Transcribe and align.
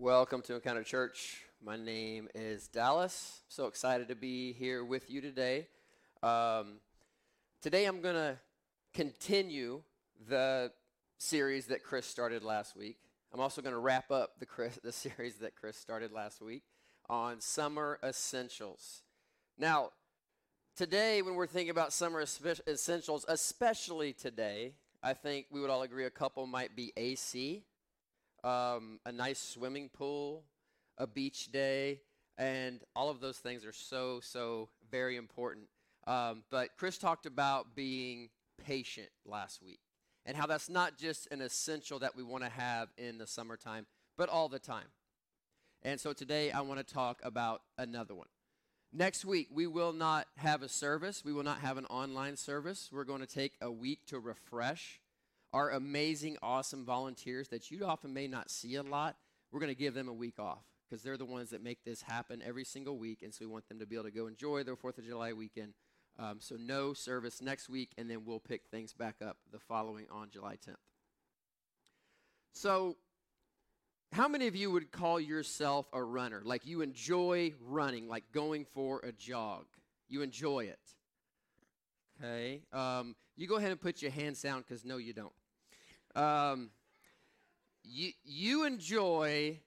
Welcome 0.00 0.42
to 0.42 0.54
Encounter 0.54 0.84
Church. 0.84 1.42
My 1.60 1.76
name 1.76 2.28
is 2.32 2.68
Dallas. 2.68 3.40
So 3.48 3.66
excited 3.66 4.06
to 4.06 4.14
be 4.14 4.52
here 4.52 4.84
with 4.84 5.10
you 5.10 5.20
today. 5.20 5.66
Um, 6.22 6.74
today 7.60 7.84
I'm 7.84 8.00
going 8.00 8.14
to 8.14 8.38
continue 8.94 9.82
the 10.28 10.70
series 11.18 11.66
that 11.66 11.82
Chris 11.82 12.06
started 12.06 12.44
last 12.44 12.76
week. 12.76 12.98
I'm 13.34 13.40
also 13.40 13.60
going 13.60 13.72
to 13.72 13.80
wrap 13.80 14.12
up 14.12 14.38
the, 14.38 14.46
Chris, 14.46 14.78
the 14.84 14.92
series 14.92 15.34
that 15.38 15.56
Chris 15.56 15.76
started 15.76 16.12
last 16.12 16.40
week 16.40 16.62
on 17.10 17.40
summer 17.40 17.98
essentials. 18.04 19.02
Now, 19.58 19.90
today, 20.76 21.22
when 21.22 21.34
we're 21.34 21.48
thinking 21.48 21.70
about 21.70 21.92
summer 21.92 22.20
essentials, 22.20 23.24
especially 23.26 24.12
today, 24.12 24.74
I 25.02 25.14
think 25.14 25.46
we 25.50 25.60
would 25.60 25.70
all 25.70 25.82
agree 25.82 26.04
a 26.04 26.10
couple 26.10 26.46
might 26.46 26.76
be 26.76 26.92
AC 26.96 27.64
um, 28.44 29.00
a 29.04 29.12
nice 29.12 29.38
swimming 29.40 29.88
pool, 29.88 30.44
a 30.96 31.06
beach 31.06 31.50
day, 31.52 32.00
and 32.36 32.80
all 32.94 33.10
of 33.10 33.20
those 33.20 33.38
things 33.38 33.64
are 33.64 33.72
so, 33.72 34.20
so 34.22 34.68
very 34.90 35.16
important. 35.16 35.66
Um, 36.06 36.44
but 36.50 36.70
Chris 36.76 36.98
talked 36.98 37.26
about 37.26 37.74
being 37.74 38.30
patient 38.64 39.08
last 39.26 39.62
week 39.62 39.80
and 40.24 40.36
how 40.36 40.46
that's 40.46 40.68
not 40.68 40.96
just 40.96 41.26
an 41.30 41.40
essential 41.40 41.98
that 41.98 42.16
we 42.16 42.22
want 42.22 42.44
to 42.44 42.50
have 42.50 42.88
in 42.96 43.18
the 43.18 43.26
summertime, 43.26 43.86
but 44.16 44.28
all 44.28 44.48
the 44.48 44.58
time. 44.58 44.86
And 45.82 46.00
so 46.00 46.12
today 46.12 46.50
I 46.50 46.60
want 46.60 46.86
to 46.86 46.94
talk 46.94 47.20
about 47.22 47.62
another 47.76 48.14
one. 48.14 48.28
Next 48.92 49.24
week, 49.24 49.48
we 49.52 49.66
will 49.66 49.92
not 49.92 50.26
have 50.36 50.62
a 50.62 50.68
service. 50.68 51.22
We 51.24 51.32
will 51.32 51.42
not 51.42 51.58
have 51.58 51.76
an 51.76 51.84
online 51.86 52.36
service. 52.36 52.88
We're 52.90 53.04
going 53.04 53.20
to 53.20 53.26
take 53.26 53.52
a 53.60 53.70
week 53.70 54.06
to 54.06 54.18
refresh 54.18 55.00
our 55.52 55.70
amazing, 55.70 56.36
awesome 56.42 56.84
volunteers 56.84 57.48
that 57.48 57.70
you 57.70 57.84
often 57.84 58.12
may 58.12 58.28
not 58.28 58.50
see 58.50 58.74
a 58.74 58.82
lot, 58.82 59.16
we're 59.50 59.60
going 59.60 59.74
to 59.74 59.78
give 59.78 59.94
them 59.94 60.08
a 60.08 60.12
week 60.12 60.38
off 60.38 60.64
because 60.88 61.02
they're 61.02 61.16
the 61.16 61.24
ones 61.24 61.50
that 61.50 61.62
make 61.62 61.84
this 61.84 62.02
happen 62.02 62.42
every 62.44 62.64
single 62.64 62.98
week. 62.98 63.22
And 63.22 63.32
so 63.32 63.38
we 63.40 63.46
want 63.50 63.68
them 63.68 63.78
to 63.78 63.86
be 63.86 63.96
able 63.96 64.04
to 64.04 64.10
go 64.10 64.26
enjoy 64.26 64.62
their 64.62 64.76
4th 64.76 64.98
of 64.98 65.06
July 65.06 65.32
weekend. 65.32 65.74
Um, 66.18 66.38
so 66.40 66.56
no 66.58 66.94
service 66.94 67.40
next 67.40 67.68
week, 67.68 67.92
and 67.96 68.10
then 68.10 68.24
we'll 68.24 68.40
pick 68.40 68.62
things 68.70 68.92
back 68.92 69.16
up 69.24 69.36
the 69.52 69.60
following 69.60 70.06
on 70.10 70.30
July 70.30 70.54
10th. 70.54 70.74
So, 72.52 72.96
how 74.12 74.26
many 74.26 74.48
of 74.48 74.56
you 74.56 74.70
would 74.70 74.90
call 74.90 75.20
yourself 75.20 75.86
a 75.92 76.02
runner? 76.02 76.42
Like 76.44 76.66
you 76.66 76.80
enjoy 76.80 77.54
running, 77.60 78.08
like 78.08 78.24
going 78.32 78.64
for 78.64 79.00
a 79.00 79.12
jog? 79.12 79.66
You 80.08 80.22
enjoy 80.22 80.64
it. 80.64 80.80
Okay. 82.18 82.62
Um, 82.72 83.14
you 83.36 83.46
go 83.46 83.56
ahead 83.56 83.70
and 83.70 83.80
put 83.80 84.02
your 84.02 84.10
hands 84.10 84.42
down 84.42 84.64
because 84.66 84.84
no, 84.84 84.96
you 84.96 85.12
don't. 85.12 85.32
Um, 86.14 86.70
you, 87.84 88.12
you 88.24 88.64
enjoy 88.64 89.60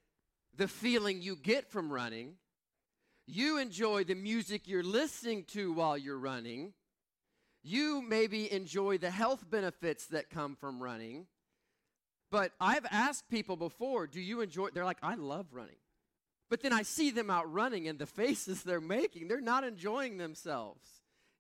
the 0.56 0.68
feeling 0.68 1.22
you 1.22 1.36
get 1.36 1.70
from 1.70 1.92
running. 1.92 2.36
You 3.26 3.58
enjoy 3.58 4.04
the 4.04 4.16
music 4.16 4.68
you're 4.68 4.84
listening 4.84 5.46
to 5.54 5.74
while 5.74 5.98
you're 5.98 6.18
running. 6.18 6.74
You 7.64 8.02
maybe 8.02 8.52
enjoy 8.52 8.98
the 8.98 9.12
health 9.12 9.50
benefits 9.50 10.08
that 10.08 10.30
come 10.30 10.56
from 10.56 10.82
running. 10.82 11.28
But 12.32 12.52
I've 12.60 12.86
asked 12.90 13.30
people 13.30 13.56
before, 13.56 14.08
do 14.08 14.20
you 14.20 14.42
enjoy? 14.42 14.70
They're 14.70 14.86
like, 14.86 14.98
I 15.04 15.16
love 15.16 15.48
running. 15.52 15.76
But 16.50 16.62
then 16.62 16.74
I 16.74 16.84
see 16.84 17.12
them 17.12 17.30
out 17.30 17.52
running 17.52 17.88
and 17.88 17.98
the 17.98 18.06
faces 18.06 18.64
they're 18.64 18.82
making, 18.82 19.28
they're 19.28 19.42
not 19.42 19.64
enjoying 19.64 20.18
themselves. 20.18 20.86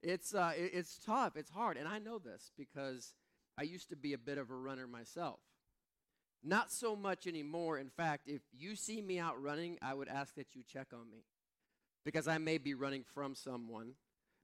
It's, 0.01 0.33
uh, 0.33 0.53
it, 0.57 0.71
it's 0.73 0.99
tough, 1.05 1.35
it's 1.35 1.51
hard. 1.51 1.77
And 1.77 1.87
I 1.87 1.99
know 1.99 2.17
this 2.17 2.51
because 2.57 3.13
I 3.57 3.63
used 3.63 3.89
to 3.89 3.95
be 3.95 4.13
a 4.13 4.17
bit 4.17 4.37
of 4.37 4.49
a 4.49 4.55
runner 4.55 4.87
myself. 4.87 5.39
Not 6.43 6.71
so 6.71 6.95
much 6.95 7.27
anymore. 7.27 7.77
In 7.77 7.89
fact, 7.89 8.27
if 8.27 8.41
you 8.51 8.75
see 8.75 9.01
me 9.01 9.19
out 9.19 9.41
running, 9.41 9.77
I 9.81 9.93
would 9.93 10.07
ask 10.07 10.35
that 10.35 10.55
you 10.55 10.63
check 10.63 10.87
on 10.93 11.09
me 11.11 11.23
because 12.03 12.27
I 12.27 12.37
may 12.39 12.57
be 12.57 12.73
running 12.73 13.03
from 13.13 13.35
someone. 13.35 13.93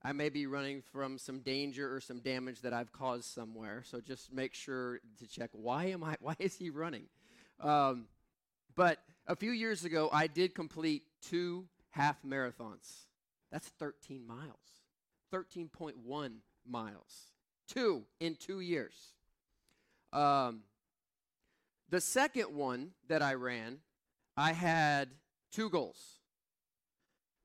I 0.02 0.12
may 0.12 0.28
be 0.28 0.46
running 0.46 0.80
from 0.80 1.18
some 1.18 1.40
danger 1.40 1.92
or 1.92 2.00
some 2.00 2.20
damage 2.20 2.60
that 2.60 2.72
I've 2.72 2.92
caused 2.92 3.24
somewhere. 3.24 3.82
So 3.84 4.00
just 4.00 4.32
make 4.32 4.54
sure 4.54 5.00
to 5.18 5.26
check 5.26 5.50
why 5.52 5.86
am 5.86 6.04
I 6.04 6.16
why 6.20 6.36
is 6.38 6.56
he 6.56 6.70
running? 6.70 7.06
Um, 7.60 8.06
but 8.76 8.98
a 9.26 9.34
few 9.34 9.50
years 9.50 9.84
ago, 9.84 10.08
I 10.12 10.28
did 10.28 10.54
complete 10.54 11.02
two 11.20 11.66
half 11.90 12.22
marathons. 12.22 13.06
That's 13.50 13.68
13 13.80 14.24
miles. 14.24 14.54
13.1 15.32 16.32
miles. 16.64 17.32
Two 17.68 18.04
in 18.18 18.34
two 18.34 18.60
years. 18.60 18.94
Um, 20.12 20.62
the 21.90 22.00
second 22.00 22.54
one 22.54 22.90
that 23.08 23.22
I 23.22 23.34
ran, 23.34 23.78
I 24.36 24.52
had 24.52 25.10
two 25.52 25.70
goals. 25.70 26.18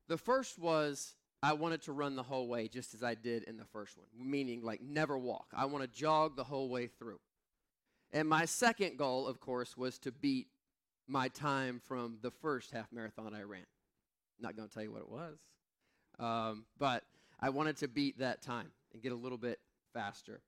The 0.08 0.18
first 0.18 0.58
was 0.58 1.14
I 1.42 1.52
wanted 1.52 1.82
to 1.82 1.92
run 1.92 2.16
the 2.16 2.22
whole 2.22 2.48
way 2.48 2.68
just 2.68 2.94
as 2.94 3.02
I 3.02 3.14
did 3.14 3.42
in 3.44 3.56
the 3.56 3.64
first 3.64 3.98
one, 3.98 4.06
meaning 4.16 4.62
like 4.62 4.80
never 4.82 5.18
walk. 5.18 5.46
I 5.54 5.66
want 5.66 5.84
to 5.84 5.88
jog 5.88 6.36
the 6.36 6.44
whole 6.44 6.68
way 6.68 6.86
through. 6.86 7.20
And 8.12 8.28
my 8.28 8.44
second 8.44 8.96
goal, 8.96 9.26
of 9.26 9.40
course, 9.40 9.76
was 9.76 9.98
to 10.00 10.12
beat 10.12 10.46
my 11.06 11.28
time 11.28 11.80
from 11.84 12.18
the 12.22 12.30
first 12.30 12.70
half 12.70 12.90
marathon 12.92 13.34
I 13.34 13.42
ran. 13.42 13.66
Not 14.40 14.56
going 14.56 14.68
to 14.68 14.74
tell 14.74 14.82
you 14.82 14.92
what 14.92 15.02
it 15.02 15.08
was, 15.10 15.38
um, 16.18 16.64
but 16.78 17.02
I 17.40 17.50
wanted 17.50 17.76
to 17.78 17.88
beat 17.88 18.18
that 18.20 18.40
time 18.40 18.70
and 18.92 19.02
get 19.02 19.12
a 19.12 19.16
little 19.16 19.38
bit 19.38 19.58
faster. 19.94 20.42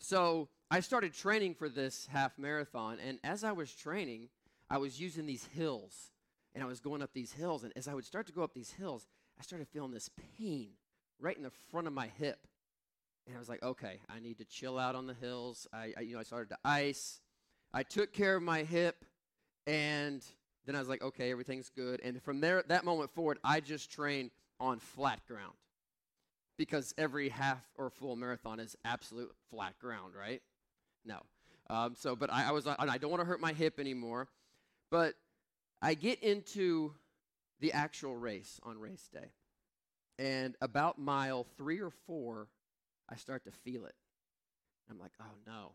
So 0.00 0.48
I 0.70 0.80
started 0.80 1.14
training 1.14 1.54
for 1.54 1.68
this 1.68 2.08
half 2.10 2.38
marathon, 2.38 2.98
and 3.06 3.18
as 3.22 3.44
I 3.44 3.52
was 3.52 3.72
training, 3.72 4.30
I 4.68 4.78
was 4.78 5.00
using 5.00 5.26
these 5.26 5.44
hills, 5.54 6.10
and 6.54 6.64
I 6.64 6.66
was 6.66 6.80
going 6.80 7.02
up 7.02 7.12
these 7.12 7.32
hills, 7.32 7.62
and 7.62 7.72
as 7.76 7.86
I 7.86 7.94
would 7.94 8.04
start 8.04 8.26
to 8.26 8.32
go 8.32 8.42
up 8.42 8.54
these 8.54 8.72
hills, 8.72 9.06
I 9.38 9.42
started 9.42 9.68
feeling 9.68 9.92
this 9.92 10.10
pain 10.38 10.70
right 11.20 11.36
in 11.36 11.42
the 11.42 11.52
front 11.70 11.86
of 11.86 11.92
my 11.92 12.08
hip. 12.18 12.46
And 13.26 13.36
I 13.36 13.38
was 13.38 13.48
like, 13.48 13.62
okay, 13.62 14.00
I 14.08 14.18
need 14.18 14.38
to 14.38 14.44
chill 14.44 14.78
out 14.78 14.96
on 14.96 15.06
the 15.06 15.14
hills. 15.14 15.68
I, 15.72 15.92
I 15.96 16.00
you 16.00 16.14
know, 16.14 16.20
I 16.20 16.24
started 16.24 16.48
to 16.48 16.58
ice. 16.64 17.20
I 17.72 17.84
took 17.84 18.12
care 18.12 18.34
of 18.34 18.42
my 18.42 18.64
hip, 18.64 19.04
and 19.66 20.24
then 20.66 20.74
I 20.74 20.80
was 20.80 20.88
like, 20.88 21.02
okay, 21.02 21.30
everything's 21.30 21.70
good. 21.70 22.00
And 22.02 22.20
from 22.20 22.40
there, 22.40 22.64
that 22.66 22.84
moment 22.84 23.10
forward, 23.10 23.38
I 23.44 23.60
just 23.60 23.92
trained 23.92 24.30
on 24.58 24.80
flat 24.80 25.20
ground 25.28 25.54
because 26.56 26.94
every 26.98 27.28
half 27.28 27.62
or 27.76 27.90
full 27.90 28.16
marathon 28.16 28.60
is 28.60 28.76
absolute 28.84 29.32
flat 29.50 29.78
ground, 29.78 30.14
right? 30.18 30.42
No. 31.04 31.20
Um, 31.70 31.94
so, 31.96 32.14
but 32.14 32.32
I, 32.32 32.48
I 32.48 32.52
was, 32.52 32.66
and 32.66 32.90
I 32.90 32.98
don't 32.98 33.10
want 33.10 33.20
to 33.20 33.26
hurt 33.26 33.40
my 33.40 33.52
hip 33.52 33.80
anymore. 33.80 34.28
But 34.90 35.14
I 35.80 35.94
get 35.94 36.22
into 36.22 36.92
the 37.60 37.72
actual 37.72 38.16
race 38.16 38.60
on 38.62 38.78
race 38.78 39.08
day. 39.12 39.32
And 40.18 40.54
about 40.60 40.98
mile 40.98 41.46
three 41.56 41.80
or 41.80 41.90
four, 42.06 42.48
I 43.08 43.16
start 43.16 43.44
to 43.44 43.50
feel 43.50 43.86
it. 43.86 43.94
I'm 44.90 44.98
like, 44.98 45.12
oh 45.20 45.34
no. 45.46 45.72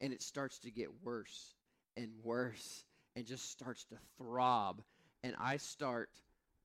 And 0.00 0.12
it 0.12 0.22
starts 0.22 0.58
to 0.60 0.70
get 0.70 0.88
worse 1.04 1.54
and 1.96 2.10
worse 2.22 2.84
and 3.14 3.24
just 3.24 3.50
starts 3.50 3.84
to 3.84 3.96
throb. 4.18 4.82
And 5.22 5.34
I 5.40 5.56
start 5.56 6.10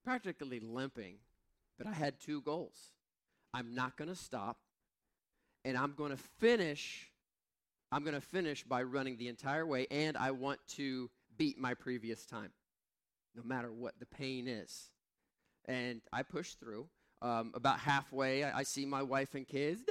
practically 0.03 0.59
limping. 0.59 1.15
But 1.77 1.87
I 1.87 1.93
had 1.93 2.19
two 2.19 2.41
goals. 2.41 2.91
I'm 3.53 3.75
not 3.75 3.97
going 3.97 4.09
to 4.09 4.15
stop. 4.15 4.57
And 5.63 5.77
I'm 5.77 5.93
going 5.93 6.11
to 6.11 6.17
finish. 6.39 7.11
I'm 7.91 8.03
going 8.03 8.15
to 8.15 8.21
finish 8.21 8.63
by 8.63 8.83
running 8.83 9.17
the 9.17 9.27
entire 9.27 9.65
way. 9.65 9.87
And 9.91 10.17
I 10.17 10.31
want 10.31 10.59
to 10.75 11.09
beat 11.37 11.59
my 11.59 11.73
previous 11.73 12.25
time, 12.25 12.51
no 13.35 13.43
matter 13.43 13.71
what 13.71 13.99
the 13.99 14.05
pain 14.05 14.47
is. 14.47 14.89
And 15.65 16.01
I 16.11 16.23
push 16.23 16.53
through. 16.55 16.87
Um, 17.23 17.51
about 17.53 17.79
halfway, 17.79 18.43
I, 18.43 18.59
I, 18.59 18.63
see 18.63 18.83
my 18.83 19.03
wife 19.03 19.35
and 19.35 19.47
kids 19.47 19.83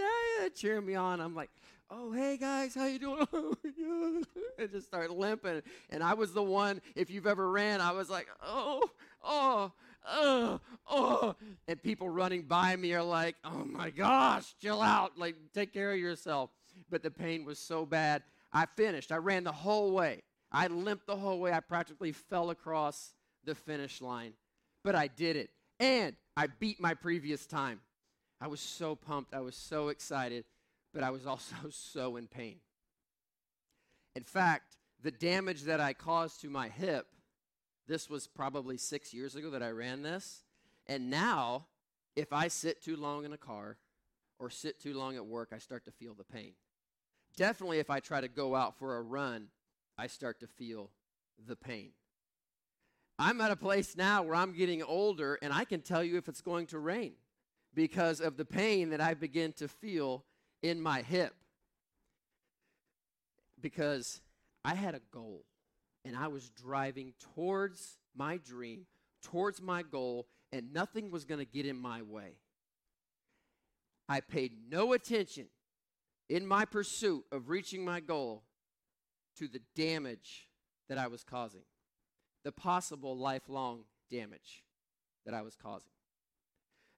cheering 0.56 0.84
me 0.84 0.96
on. 0.96 1.20
I'm 1.20 1.36
like, 1.36 1.50
"Oh, 1.88 2.10
hey 2.10 2.36
guys, 2.36 2.74
how 2.74 2.86
you 2.86 2.98
doing?" 2.98 3.26
and 4.58 4.70
just 4.72 4.88
start 4.88 5.10
limping. 5.10 5.62
And 5.90 6.02
I 6.02 6.14
was 6.14 6.32
the 6.32 6.42
one. 6.42 6.80
If 6.96 7.08
you've 7.08 7.28
ever 7.28 7.48
ran, 7.48 7.80
I 7.80 7.92
was 7.92 8.10
like, 8.10 8.26
"Oh, 8.42 8.82
oh." 9.22 9.72
Oh, 10.08 10.60
oh. 10.88 11.34
And 11.68 11.82
people 11.82 12.08
running 12.08 12.42
by 12.42 12.76
me 12.76 12.92
are 12.94 13.02
like, 13.02 13.36
oh 13.44 13.64
my 13.64 13.90
gosh, 13.90 14.54
chill 14.60 14.82
out. 14.82 15.18
Like, 15.18 15.36
take 15.54 15.72
care 15.72 15.92
of 15.92 15.98
yourself. 15.98 16.50
But 16.90 17.02
the 17.02 17.10
pain 17.10 17.44
was 17.44 17.58
so 17.58 17.86
bad. 17.86 18.22
I 18.52 18.66
finished. 18.76 19.12
I 19.12 19.16
ran 19.16 19.44
the 19.44 19.52
whole 19.52 19.92
way. 19.92 20.22
I 20.52 20.66
limped 20.66 21.06
the 21.06 21.16
whole 21.16 21.38
way. 21.38 21.52
I 21.52 21.60
practically 21.60 22.12
fell 22.12 22.50
across 22.50 23.12
the 23.44 23.54
finish 23.54 24.00
line. 24.00 24.32
But 24.82 24.94
I 24.94 25.06
did 25.06 25.36
it. 25.36 25.50
And 25.78 26.16
I 26.36 26.48
beat 26.58 26.80
my 26.80 26.94
previous 26.94 27.46
time. 27.46 27.80
I 28.40 28.48
was 28.48 28.60
so 28.60 28.94
pumped. 28.96 29.34
I 29.34 29.40
was 29.40 29.54
so 29.54 29.88
excited. 29.88 30.44
But 30.92 31.04
I 31.04 31.10
was 31.10 31.26
also 31.28 31.54
so 31.70 32.16
in 32.16 32.26
pain. 32.26 32.56
In 34.16 34.24
fact, 34.24 34.76
the 35.02 35.10
damage 35.10 35.62
that 35.62 35.80
I 35.80 35.92
caused 35.92 36.40
to 36.40 36.50
my 36.50 36.68
hip 36.68 37.06
this 37.90 38.08
was 38.08 38.28
probably 38.28 38.76
six 38.76 39.12
years 39.12 39.34
ago 39.34 39.50
that 39.50 39.64
I 39.64 39.70
ran 39.70 40.02
this. 40.02 40.44
And 40.86 41.10
now, 41.10 41.66
if 42.14 42.32
I 42.32 42.46
sit 42.46 42.80
too 42.80 42.96
long 42.96 43.24
in 43.24 43.32
a 43.32 43.36
car 43.36 43.78
or 44.38 44.48
sit 44.48 44.80
too 44.80 44.94
long 44.94 45.16
at 45.16 45.26
work, 45.26 45.48
I 45.52 45.58
start 45.58 45.84
to 45.86 45.90
feel 45.90 46.14
the 46.14 46.22
pain. 46.24 46.52
Definitely, 47.36 47.80
if 47.80 47.90
I 47.90 47.98
try 47.98 48.20
to 48.20 48.28
go 48.28 48.54
out 48.54 48.78
for 48.78 48.96
a 48.96 49.02
run, 49.02 49.48
I 49.98 50.06
start 50.06 50.38
to 50.38 50.46
feel 50.46 50.90
the 51.44 51.56
pain. 51.56 51.90
I'm 53.18 53.40
at 53.40 53.50
a 53.50 53.56
place 53.56 53.96
now 53.96 54.22
where 54.22 54.36
I'm 54.36 54.52
getting 54.52 54.84
older 54.84 55.38
and 55.42 55.52
I 55.52 55.64
can 55.64 55.80
tell 55.80 56.04
you 56.04 56.16
if 56.16 56.28
it's 56.28 56.40
going 56.40 56.66
to 56.68 56.78
rain 56.78 57.14
because 57.74 58.20
of 58.20 58.36
the 58.36 58.44
pain 58.44 58.90
that 58.90 59.00
I 59.00 59.14
begin 59.14 59.52
to 59.54 59.66
feel 59.66 60.24
in 60.62 60.80
my 60.80 61.02
hip. 61.02 61.34
Because 63.60 64.20
I 64.64 64.74
had 64.74 64.94
a 64.94 65.00
goal 65.12 65.44
and 66.04 66.16
I 66.16 66.28
was 66.28 66.50
driving 66.50 67.14
towards 67.34 67.98
my 68.14 68.38
dream, 68.38 68.86
towards 69.22 69.60
my 69.60 69.82
goal, 69.82 70.26
and 70.52 70.72
nothing 70.72 71.10
was 71.10 71.24
going 71.24 71.38
to 71.38 71.44
get 71.44 71.66
in 71.66 71.76
my 71.76 72.02
way. 72.02 72.36
I 74.08 74.20
paid 74.20 74.52
no 74.68 74.92
attention 74.92 75.46
in 76.28 76.46
my 76.46 76.64
pursuit 76.64 77.24
of 77.30 77.48
reaching 77.48 77.84
my 77.84 78.00
goal 78.00 78.42
to 79.38 79.46
the 79.46 79.60
damage 79.76 80.48
that 80.88 80.98
I 80.98 81.06
was 81.06 81.22
causing, 81.22 81.62
the 82.44 82.52
possible 82.52 83.16
lifelong 83.16 83.84
damage 84.10 84.64
that 85.24 85.34
I 85.34 85.42
was 85.42 85.56
causing. 85.56 85.92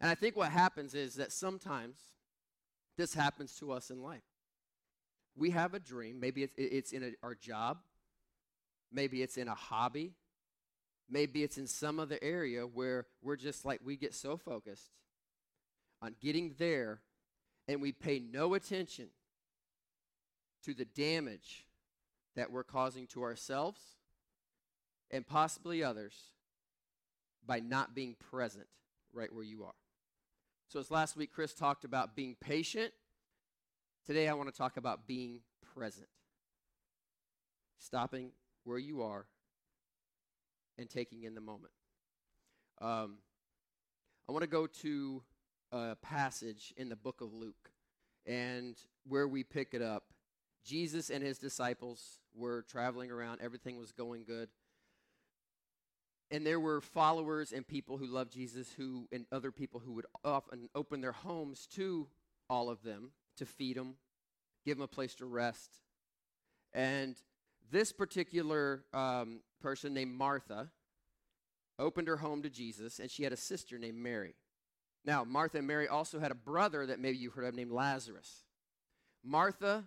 And 0.00 0.10
I 0.10 0.14
think 0.14 0.37
what 0.37 0.50
happens 0.50 0.94
is 0.94 1.14
that 1.16 1.32
sometimes 1.32 1.96
this 2.96 3.14
happens 3.14 3.56
to 3.56 3.72
us 3.72 3.90
in 3.90 4.02
life. 4.02 4.22
We 5.37 5.50
have 5.50 5.75
a 5.75 5.78
dream. 5.78 6.19
Maybe 6.19 6.43
it's, 6.43 6.54
it's 6.56 6.93
in 6.93 7.02
a, 7.02 7.10
our 7.22 7.34
job. 7.34 7.78
Maybe 8.92 9.22
it's 9.22 9.36
in 9.36 9.48
a 9.48 9.54
hobby. 9.54 10.12
Maybe 11.08 11.42
it's 11.42 11.58
in 11.58 11.66
some 11.66 11.98
other 11.98 12.18
area 12.22 12.62
where 12.62 13.06
we're 13.22 13.36
just 13.36 13.64
like, 13.64 13.80
we 13.84 13.96
get 13.96 14.14
so 14.14 14.36
focused 14.36 14.90
on 16.00 16.14
getting 16.20 16.54
there 16.58 17.00
and 17.68 17.80
we 17.80 17.92
pay 17.92 18.18
no 18.18 18.54
attention 18.54 19.08
to 20.64 20.74
the 20.74 20.84
damage 20.84 21.66
that 22.34 22.50
we're 22.50 22.64
causing 22.64 23.06
to 23.08 23.22
ourselves 23.22 23.80
and 25.10 25.26
possibly 25.26 25.82
others 25.82 26.14
by 27.46 27.60
not 27.60 27.94
being 27.94 28.16
present 28.30 28.66
right 29.12 29.32
where 29.32 29.44
you 29.44 29.64
are. 29.64 29.74
So, 30.68 30.80
as 30.80 30.90
last 30.90 31.16
week 31.16 31.32
Chris 31.32 31.52
talked 31.52 31.84
about 31.84 32.16
being 32.16 32.36
patient, 32.40 32.92
today 34.06 34.28
I 34.28 34.34
want 34.34 34.48
to 34.48 34.56
talk 34.56 34.76
about 34.76 35.06
being 35.06 35.40
present. 35.74 36.08
Stopping 37.78 38.30
where 38.64 38.79
you 38.79 39.03
are 39.03 39.26
and 40.79 40.88
taking 40.88 41.25
in 41.25 41.35
the 41.35 41.41
moment. 41.41 41.73
Um, 42.81 43.19
I 44.29 44.32
want 44.32 44.43
to 44.43 44.49
go 44.49 44.67
to 44.67 45.23
a 45.70 45.97
passage 45.97 46.73
in 46.76 46.88
the 46.88 46.97
book 46.97 47.20
of 47.20 47.32
Luke 47.32 47.70
and 48.26 48.76
where 49.06 49.26
we 49.26 49.44
pick 49.44 49.75
it 49.75 49.82
up. 49.82 50.05
Jesus 50.64 51.11
and 51.11 51.25
his 51.25 51.38
disciples 51.38 52.19
were 52.35 52.62
traveling 52.69 53.11
around, 53.11 53.41
everything 53.41 53.79
was 53.79 53.93
going 53.93 54.25
good. 54.25 54.49
And 56.31 56.47
there 56.47 56.61
were 56.61 56.81
followers 56.81 57.53
and 57.53 57.67
people 57.67 57.99
who 57.99 58.06
loved 58.06 58.32
Jesus 58.32 58.73
who 58.76 59.06
and 59.12 59.26
other 59.31 59.50
people 59.50 59.81
who 59.81 59.93
would 59.93 60.06
often 60.25 60.69
open 60.75 61.00
their 61.00 61.12
homes 61.12 61.67
to 61.75 62.09
all 62.49 62.70
of 62.70 62.82
them 62.82 63.11
to 63.37 63.47
feed 63.47 63.76
them, 63.76 63.94
give 64.64 64.79
them 64.79 64.85
a 64.85 64.88
place 64.88 65.14
to 65.17 65.26
rest. 65.26 65.70
And 66.73 67.17
this 67.70 67.93
particular 67.93 68.85
um, 68.93 69.41
person 69.61 69.94
named 69.94 70.12
Martha 70.12 70.70
opened 71.79 72.09
her 72.09 72.17
home 72.17 72.43
to 72.43 72.50
Jesus, 72.50 72.99
and 72.99 73.11
she 73.11 73.23
had 73.23 73.32
a 73.32 73.37
sister 73.37 73.79
named 73.79 73.99
Mary. 73.99 74.35
Now, 75.05 75.25
Martha 75.25 75.59
and 75.59 75.67
Mary 75.67 75.88
also 75.88 76.20
had 76.20 76.31
a 76.31 76.37
brother 76.37 76.87
that 76.87 77.00
maybe 77.00 77.19
you've 77.19 77.35
heard 77.35 77.47
of 77.47 77.55
named 77.55 77.73
Lazarus. 77.73 78.44
Martha, 79.25 79.85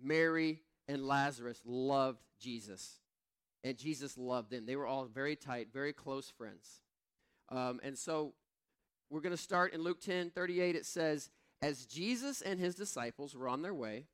Mary, 0.00 0.60
and 0.88 1.06
Lazarus 1.06 1.60
loved 1.64 2.22
Jesus, 2.40 3.00
and 3.64 3.76
Jesus 3.76 4.16
loved 4.16 4.50
them. 4.50 4.66
They 4.66 4.76
were 4.76 4.86
all 4.86 5.04
very 5.06 5.36
tight, 5.36 5.68
very 5.72 5.92
close 5.92 6.30
friends. 6.30 6.80
Um, 7.48 7.80
and 7.82 7.98
so 7.98 8.34
we're 9.10 9.20
going 9.20 9.36
to 9.36 9.42
start 9.42 9.74
in 9.74 9.82
Luke 9.82 10.00
10 10.00 10.30
38. 10.30 10.76
It 10.76 10.86
says, 10.86 11.30
As 11.60 11.86
Jesus 11.86 12.40
and 12.40 12.58
his 12.58 12.74
disciples 12.74 13.34
were 13.34 13.48
on 13.48 13.62
their 13.62 13.74
way, 13.74 14.06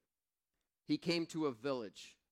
he 0.87 0.99
came 0.99 1.27
to 1.27 1.47
a 1.47 1.53
village 1.53 2.17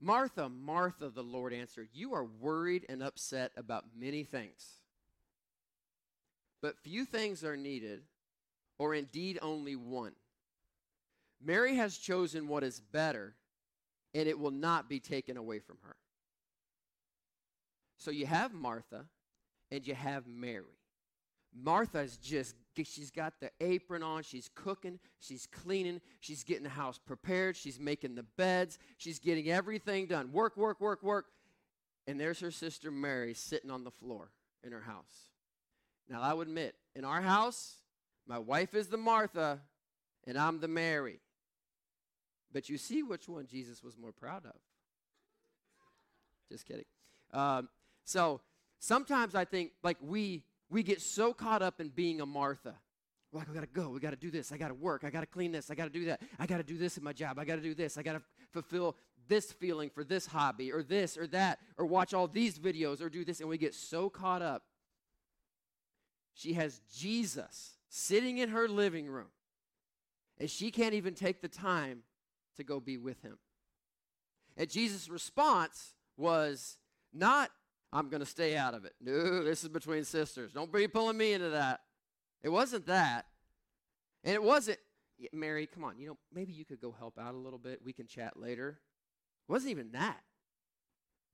Martha, 0.00 0.48
Martha, 0.48 1.08
the 1.08 1.22
Lord 1.22 1.52
answered, 1.52 1.88
You 1.92 2.14
are 2.14 2.24
worried 2.24 2.84
and 2.88 3.02
upset 3.02 3.52
about 3.56 3.84
many 3.96 4.24
things. 4.24 4.80
But 6.60 6.78
few 6.78 7.04
things 7.04 7.44
are 7.44 7.56
needed, 7.56 8.02
or 8.78 8.94
indeed 8.94 9.38
only 9.42 9.76
one. 9.76 10.12
Mary 11.42 11.76
has 11.76 11.98
chosen 11.98 12.48
what 12.48 12.64
is 12.64 12.80
better, 12.80 13.34
and 14.14 14.28
it 14.28 14.38
will 14.38 14.50
not 14.50 14.88
be 14.88 15.00
taken 15.00 15.36
away 15.36 15.58
from 15.58 15.76
her. 15.82 15.96
So 17.98 18.10
you 18.10 18.26
have 18.26 18.52
Martha 18.52 19.06
and 19.70 19.86
you 19.86 19.94
have 19.94 20.26
Mary. 20.26 20.78
Martha's 21.54 22.16
just, 22.16 22.56
she's 22.76 23.10
got 23.10 23.34
the 23.40 23.50
apron 23.60 24.02
on. 24.02 24.22
She's 24.22 24.50
cooking. 24.54 24.98
She's 25.20 25.46
cleaning. 25.46 26.00
She's 26.20 26.42
getting 26.42 26.64
the 26.64 26.70
house 26.70 26.98
prepared. 26.98 27.56
She's 27.56 27.78
making 27.78 28.16
the 28.16 28.24
beds. 28.36 28.78
She's 28.96 29.18
getting 29.18 29.50
everything 29.50 30.06
done. 30.06 30.32
Work, 30.32 30.56
work, 30.56 30.80
work, 30.80 31.02
work. 31.02 31.26
And 32.06 32.20
there's 32.20 32.40
her 32.40 32.50
sister 32.50 32.90
Mary 32.90 33.34
sitting 33.34 33.70
on 33.70 33.84
the 33.84 33.90
floor 33.90 34.30
in 34.62 34.72
her 34.72 34.80
house. 34.80 35.30
Now, 36.08 36.20
I 36.20 36.34
would 36.34 36.48
admit, 36.48 36.74
in 36.94 37.04
our 37.04 37.22
house, 37.22 37.76
my 38.26 38.38
wife 38.38 38.74
is 38.74 38.88
the 38.88 38.96
Martha 38.96 39.60
and 40.26 40.36
I'm 40.36 40.60
the 40.60 40.68
Mary. 40.68 41.20
But 42.52 42.68
you 42.68 42.78
see 42.78 43.02
which 43.02 43.28
one 43.28 43.46
Jesus 43.46 43.82
was 43.82 43.96
more 43.96 44.12
proud 44.12 44.44
of. 44.44 44.56
Just 46.50 46.66
kidding. 46.66 46.84
Um, 47.32 47.68
so 48.04 48.40
sometimes 48.78 49.34
I 49.34 49.44
think 49.44 49.72
like 49.82 49.96
we 50.02 50.44
we 50.70 50.82
get 50.82 51.00
so 51.00 51.32
caught 51.32 51.62
up 51.62 51.80
in 51.80 51.88
being 51.88 52.20
a 52.20 52.26
Martha. 52.26 52.74
We're 53.32 53.40
like, 53.40 53.48
we 53.48 53.54
gotta 53.54 53.66
go, 53.66 53.90
we 53.90 54.00
gotta 54.00 54.16
do 54.16 54.30
this, 54.30 54.52
I 54.52 54.56
gotta 54.56 54.74
work, 54.74 55.02
I 55.04 55.10
gotta 55.10 55.26
clean 55.26 55.50
this, 55.50 55.70
I 55.70 55.74
gotta 55.74 55.90
do 55.90 56.04
that, 56.04 56.22
I 56.38 56.46
gotta 56.46 56.62
do 56.62 56.78
this 56.78 56.96
in 56.96 57.02
my 57.02 57.12
job, 57.12 57.38
I 57.38 57.44
gotta 57.44 57.60
do 57.60 57.74
this, 57.74 57.98
I 57.98 58.02
gotta 58.02 58.22
fulfill 58.52 58.96
this 59.26 59.50
feeling 59.52 59.90
for 59.90 60.04
this 60.04 60.26
hobby, 60.26 60.70
or 60.70 60.82
this 60.82 61.18
or 61.18 61.26
that, 61.28 61.58
or 61.76 61.86
watch 61.86 62.14
all 62.14 62.28
these 62.28 62.58
videos, 62.58 63.00
or 63.00 63.08
do 63.08 63.24
this, 63.24 63.40
and 63.40 63.48
we 63.48 63.58
get 63.58 63.74
so 63.74 64.08
caught 64.08 64.42
up. 64.42 64.62
She 66.34 66.52
has 66.54 66.80
Jesus 66.94 67.78
sitting 67.88 68.38
in 68.38 68.50
her 68.50 68.68
living 68.68 69.08
room, 69.08 69.28
and 70.38 70.50
she 70.50 70.70
can't 70.70 70.94
even 70.94 71.14
take 71.14 71.40
the 71.40 71.48
time 71.48 72.02
to 72.56 72.64
go 72.64 72.80
be 72.80 72.98
with 72.98 73.22
him. 73.22 73.38
And 74.56 74.68
Jesus' 74.68 75.08
response 75.08 75.94
was 76.16 76.78
not 77.12 77.50
I'm 77.94 78.08
going 78.08 78.20
to 78.20 78.26
stay 78.26 78.56
out 78.56 78.74
of 78.74 78.84
it. 78.84 78.92
No, 79.00 79.44
this 79.44 79.62
is 79.62 79.68
between 79.68 80.02
sisters. 80.02 80.52
Don't 80.52 80.72
be 80.72 80.88
pulling 80.88 81.16
me 81.16 81.32
into 81.32 81.50
that. 81.50 81.80
It 82.42 82.48
wasn't 82.48 82.86
that. 82.86 83.26
And 84.24 84.34
it 84.34 84.42
wasn't, 84.42 84.78
Mary, 85.32 85.68
come 85.72 85.84
on, 85.84 85.98
you 85.98 86.08
know, 86.08 86.18
maybe 86.32 86.52
you 86.52 86.64
could 86.64 86.80
go 86.80 86.90
help 86.90 87.18
out 87.18 87.34
a 87.34 87.38
little 87.38 87.58
bit. 87.58 87.80
We 87.84 87.92
can 87.92 88.08
chat 88.08 88.36
later. 88.36 88.80
It 89.48 89.52
wasn't 89.52 89.70
even 89.70 89.92
that. 89.92 90.20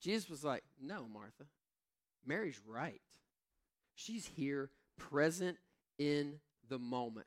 Jesus 0.02 0.28
was 0.28 0.44
like, 0.44 0.62
no, 0.80 1.06
Martha. 1.10 1.44
Mary's 2.26 2.60
right. 2.66 3.00
She's 3.94 4.26
here, 4.26 4.70
present 4.98 5.56
in 5.98 6.34
the 6.68 6.78
moment. 6.78 7.26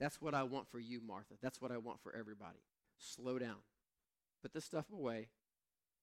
That's 0.00 0.22
what 0.22 0.34
I 0.34 0.44
want 0.44 0.70
for 0.70 0.78
you, 0.78 1.00
Martha. 1.06 1.34
That's 1.42 1.60
what 1.60 1.70
I 1.70 1.76
want 1.76 2.00
for 2.02 2.14
everybody. 2.16 2.60
Slow 2.98 3.38
down. 3.38 3.56
Put 4.40 4.54
this 4.54 4.64
stuff 4.64 4.86
away. 4.92 5.28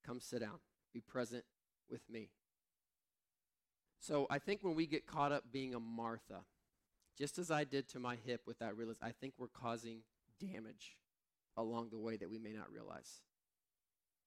Come 0.06 0.20
sit 0.20 0.42
down. 0.42 0.60
Be 0.94 1.02
present 1.02 1.44
with 1.90 2.02
me. 2.10 2.30
So 4.00 4.28
I 4.30 4.40
think 4.40 4.60
when 4.62 4.76
we 4.76 4.86
get 4.86 5.08
caught 5.08 5.32
up 5.32 5.46
being 5.52 5.74
a 5.74 5.80
Martha, 5.80 6.42
just 7.18 7.40
as 7.40 7.50
I 7.50 7.64
did 7.64 7.88
to 7.90 8.00
my 8.00 8.18
hip 8.26 8.42
with 8.46 8.60
that 8.60 8.78
realize, 8.78 8.98
I 9.02 9.12
think 9.12 9.34
we're 9.38 9.48
causing 9.48 10.02
damage 10.40 10.98
along 11.58 11.90
the 11.90 11.98
way 11.98 12.18
that 12.18 12.30
we 12.30 12.38
may 12.38 12.52
not 12.52 12.72
realize. 12.72 13.22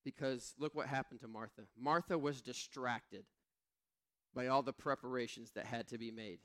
Because 0.05 0.55
look 0.59 0.75
what 0.75 0.87
happened 0.87 1.21
to 1.21 1.29
Martha. 1.29 1.63
Martha 1.79 2.17
was 2.17 2.41
distracted 2.41 3.25
by 4.35 4.47
all 4.47 4.63
the 4.63 4.73
preparations 4.73 5.53
that 5.53 5.67
had 5.67 5.89
to 5.89 5.99
be 5.99 6.11
made. 6.11 6.39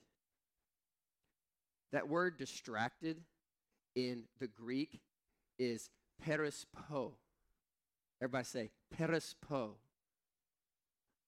That 1.92 2.08
word 2.08 2.38
distracted 2.38 3.22
in 3.94 4.24
the 4.40 4.48
Greek 4.48 5.00
is 5.58 5.90
perispo. 6.26 7.12
Everybody 8.20 8.44
say 8.44 8.70
perispo. 8.96 9.74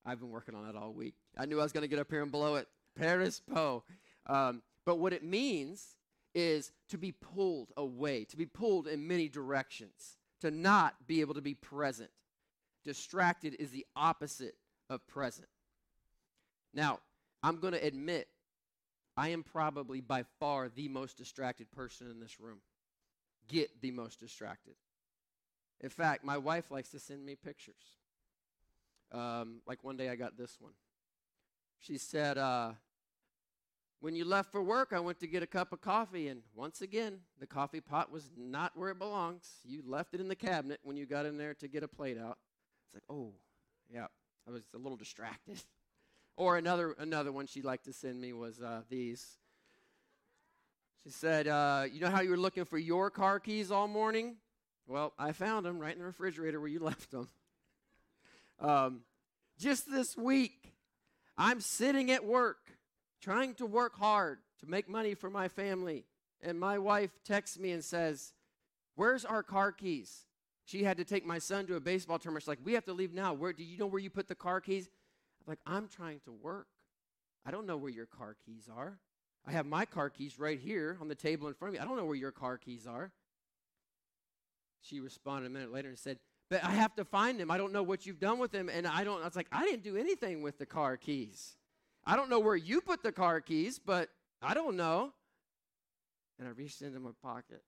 I've 0.07 0.21
been 0.21 0.31
working 0.31 0.55
on 0.55 0.65
that 0.67 0.77
all 0.77 0.93
week. 0.93 1.15
I 1.37 1.47
knew 1.47 1.59
I 1.59 1.65
was 1.65 1.73
going 1.73 1.83
to 1.83 1.89
get 1.89 1.99
up 1.99 2.11
here 2.11 2.23
and 2.23 2.31
blow 2.31 2.55
it. 2.55 2.69
Paris 2.97 3.41
Po. 3.53 3.83
Um, 4.27 4.63
but 4.85 4.99
what 4.99 5.13
it 5.13 5.25
means 5.25 5.97
is 6.35 6.71
to 6.91 6.97
be 6.97 7.13
pulled 7.13 7.73
away, 7.77 8.25
to 8.25 8.37
be 8.37 8.47
pulled 8.47 8.87
in 8.87 9.07
many 9.07 9.29
directions, 9.29 10.17
to 10.41 10.51
not 10.51 10.95
be 11.07 11.21
able 11.21 11.35
to 11.35 11.41
be 11.41 11.55
present. 11.55 12.11
Distracted 12.85 13.57
is 13.59 13.71
the 13.71 13.85
opposite 13.97 14.55
of 14.89 15.05
present. 15.09 15.49
Now, 16.73 17.01
I'm 17.43 17.57
going 17.57 17.73
to 17.73 17.85
admit, 17.85 18.29
I 19.17 19.31
am 19.31 19.43
probably 19.43 20.01
by 20.01 20.25
far 20.39 20.69
the 20.69 20.89
most 20.89 21.17
distracted 21.17 21.71
person 21.73 22.09
in 22.11 22.21
this 22.21 22.39
room. 22.39 22.59
Get 23.49 23.81
the 23.81 23.91
most 23.91 24.21
distracted. 24.21 24.75
In 25.81 25.91
fact, 25.91 26.25
my 26.25 26.39
wife 26.39 26.71
likes 26.71 26.91
to 26.91 26.99
send 27.01 27.25
me 27.25 27.35
pictures. 27.35 27.97
Um, 29.13 29.61
like 29.67 29.85
one 29.85 29.97
day 29.97 30.09
I 30.09 30.17
got 30.17 30.37
this 30.37 30.57
one. 30.61 30.73
She 31.79 31.99
said, 31.99 32.39
uh, 32.39 32.73
When 34.01 34.17
you 34.17 34.25
left 34.25 34.51
for 34.51 34.63
work, 34.63 34.93
I 34.93 35.01
went 35.01 35.21
to 35.21 35.27
get 35.27 35.43
a 35.43 35.47
cup 35.47 35.73
of 35.73 35.81
coffee, 35.81 36.29
and 36.29 36.43
once 36.55 36.81
again, 36.81 37.21
the 37.39 37.47
coffee 37.47 37.81
pot 37.81 38.11
was 38.11 38.31
not 38.37 38.77
where 38.77 38.91
it 38.91 38.99
belongs. 38.99 39.49
You 39.65 39.83
left 39.87 40.15
it 40.15 40.21
in 40.21 40.29
the 40.29 40.37
cabinet 40.37 40.81
when 40.83 40.97
you 40.97 41.07
got 41.07 41.27
in 41.27 41.37
there 41.37 41.55
to 41.55 41.69
get 41.69 41.83
a 41.83 41.89
plate 41.89 42.19
out. 42.19 42.39
It's 42.87 42.95
like, 42.95 43.05
oh, 43.09 43.33
yeah, 43.93 44.07
I 44.47 44.51
was 44.51 44.65
a 44.75 44.79
little 44.79 44.97
distracted. 44.97 45.61
or 46.37 46.57
another, 46.57 46.95
another 46.99 47.33
one 47.33 47.47
she'd 47.47 47.65
like 47.65 47.83
to 47.85 47.93
send 47.93 48.21
me 48.21 48.33
was 48.33 48.61
uh, 48.61 48.83
these. 48.89 49.39
She 51.03 51.11
said, 51.11 51.47
uh, 51.47 51.85
You 51.91 52.01
know 52.01 52.11
how 52.11 52.21
you 52.21 52.31
were 52.31 52.37
looking 52.37 52.65
for 52.65 52.79
your 52.79 53.11
car 53.11 53.39
keys 53.39 53.71
all 53.71 53.89
morning? 53.89 54.37
Well, 54.87 55.13
I 55.19 55.33
found 55.33 55.67
them 55.67 55.79
right 55.79 55.93
in 55.93 55.99
the 55.99 56.05
refrigerator 56.05 56.61
where 56.61 56.69
you 56.69 56.81
left 56.81 57.11
them. 57.11 57.29
Um, 58.61 59.01
just 59.59 59.91
this 59.91 60.17
week, 60.17 60.73
I'm 61.37 61.61
sitting 61.61 62.11
at 62.11 62.25
work, 62.25 62.59
trying 63.21 63.55
to 63.55 63.67
work 63.67 63.97
hard 63.97 64.39
to 64.61 64.67
make 64.67 64.89
money 64.89 65.15
for 65.15 65.31
my 65.31 65.49
family. 65.49 66.05
And 66.43 66.59
my 66.59 66.79
wife 66.79 67.11
texts 67.25 67.59
me 67.59 67.73
and 67.73 67.85
says, 67.85 68.33
Where's 68.95 69.25
our 69.25 69.43
car 69.43 69.73
keys? 69.73 70.25
She 70.65 70.83
had 70.83 70.97
to 70.97 71.05
take 71.05 71.25
my 71.25 71.39
son 71.39 71.67
to 71.67 71.77
a 71.77 71.81
baseball 71.81 72.19
tournament. 72.19 72.43
She's 72.43 72.49
like, 72.49 72.65
We 72.65 72.75
have 72.75 72.85
to 72.87 72.93
leave 72.93 73.13
now. 73.13 73.33
Where 73.35 73.53
do 73.53 73.65
you 73.65 73.79
know 73.79 73.87
where 73.87 74.01
you 74.01 74.11
put 74.11 74.29
the 74.29 74.35
car 74.35 74.61
keys? 74.61 74.89
I'm 75.47 75.53
like, 75.53 75.61
I'm 75.67 75.89
trying 75.89 76.21
to 76.25 76.33
work. 76.33 76.67
I 77.45 77.51
don't 77.51 77.67
know 77.67 77.77
where 77.77 77.91
your 77.91 78.07
car 78.07 78.37
keys 78.45 78.69
are. 78.75 78.99
I 79.47 79.53
have 79.53 79.67
my 79.67 79.85
car 79.85 80.11
keys 80.11 80.39
right 80.39 80.59
here 80.59 80.99
on 81.01 81.09
the 81.09 81.15
table 81.15 81.47
in 81.47 81.55
front 81.55 81.75
of 81.75 81.79
me. 81.79 81.85
I 81.85 81.87
don't 81.87 81.97
know 81.97 82.05
where 82.05 82.17
your 82.17 82.33
car 82.33 82.59
keys 82.59 82.87
are. 82.87 83.13
She 84.81 84.99
responded 84.99 85.47
a 85.47 85.51
minute 85.51 85.73
later 85.73 85.89
and 85.89 85.99
said, 85.99 86.19
but 86.49 86.63
I 86.63 86.71
have 86.71 86.95
to 86.97 87.05
find 87.05 87.41
them. 87.41 87.51
I 87.51 87.59
don't 87.59 87.73
know 87.73 87.83
what 87.83 88.07
you've 88.07 88.21
done 88.21 88.39
with 88.39 88.53
them. 88.53 88.69
And 88.69 88.87
I 88.87 89.05
don't, 89.05 89.21
I 89.21 89.25
was 89.25 89.37
like, 89.37 89.49
I 89.51 89.65
didn't 89.65 89.83
do 89.83 89.97
anything 89.97 90.43
with 90.43 90.59
the 90.59 90.67
car 90.67 90.97
keys. 90.97 91.57
I 92.05 92.15
don't 92.15 92.31
know 92.31 92.39
where 92.39 92.57
you 92.57 92.81
put 92.81 93.03
the 93.03 93.13
car 93.13 93.41
keys, 93.41 93.79
but 93.79 94.11
I 94.41 94.55
don't 94.55 94.77
know. 94.77 95.13
And 96.39 96.47
I 96.47 96.53
reached 96.53 96.83
into 96.83 97.01
my 97.01 97.11
pocket. 97.23 97.63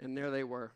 And 0.00 0.16
there 0.16 0.30
they 0.30 0.44
were. 0.44 0.72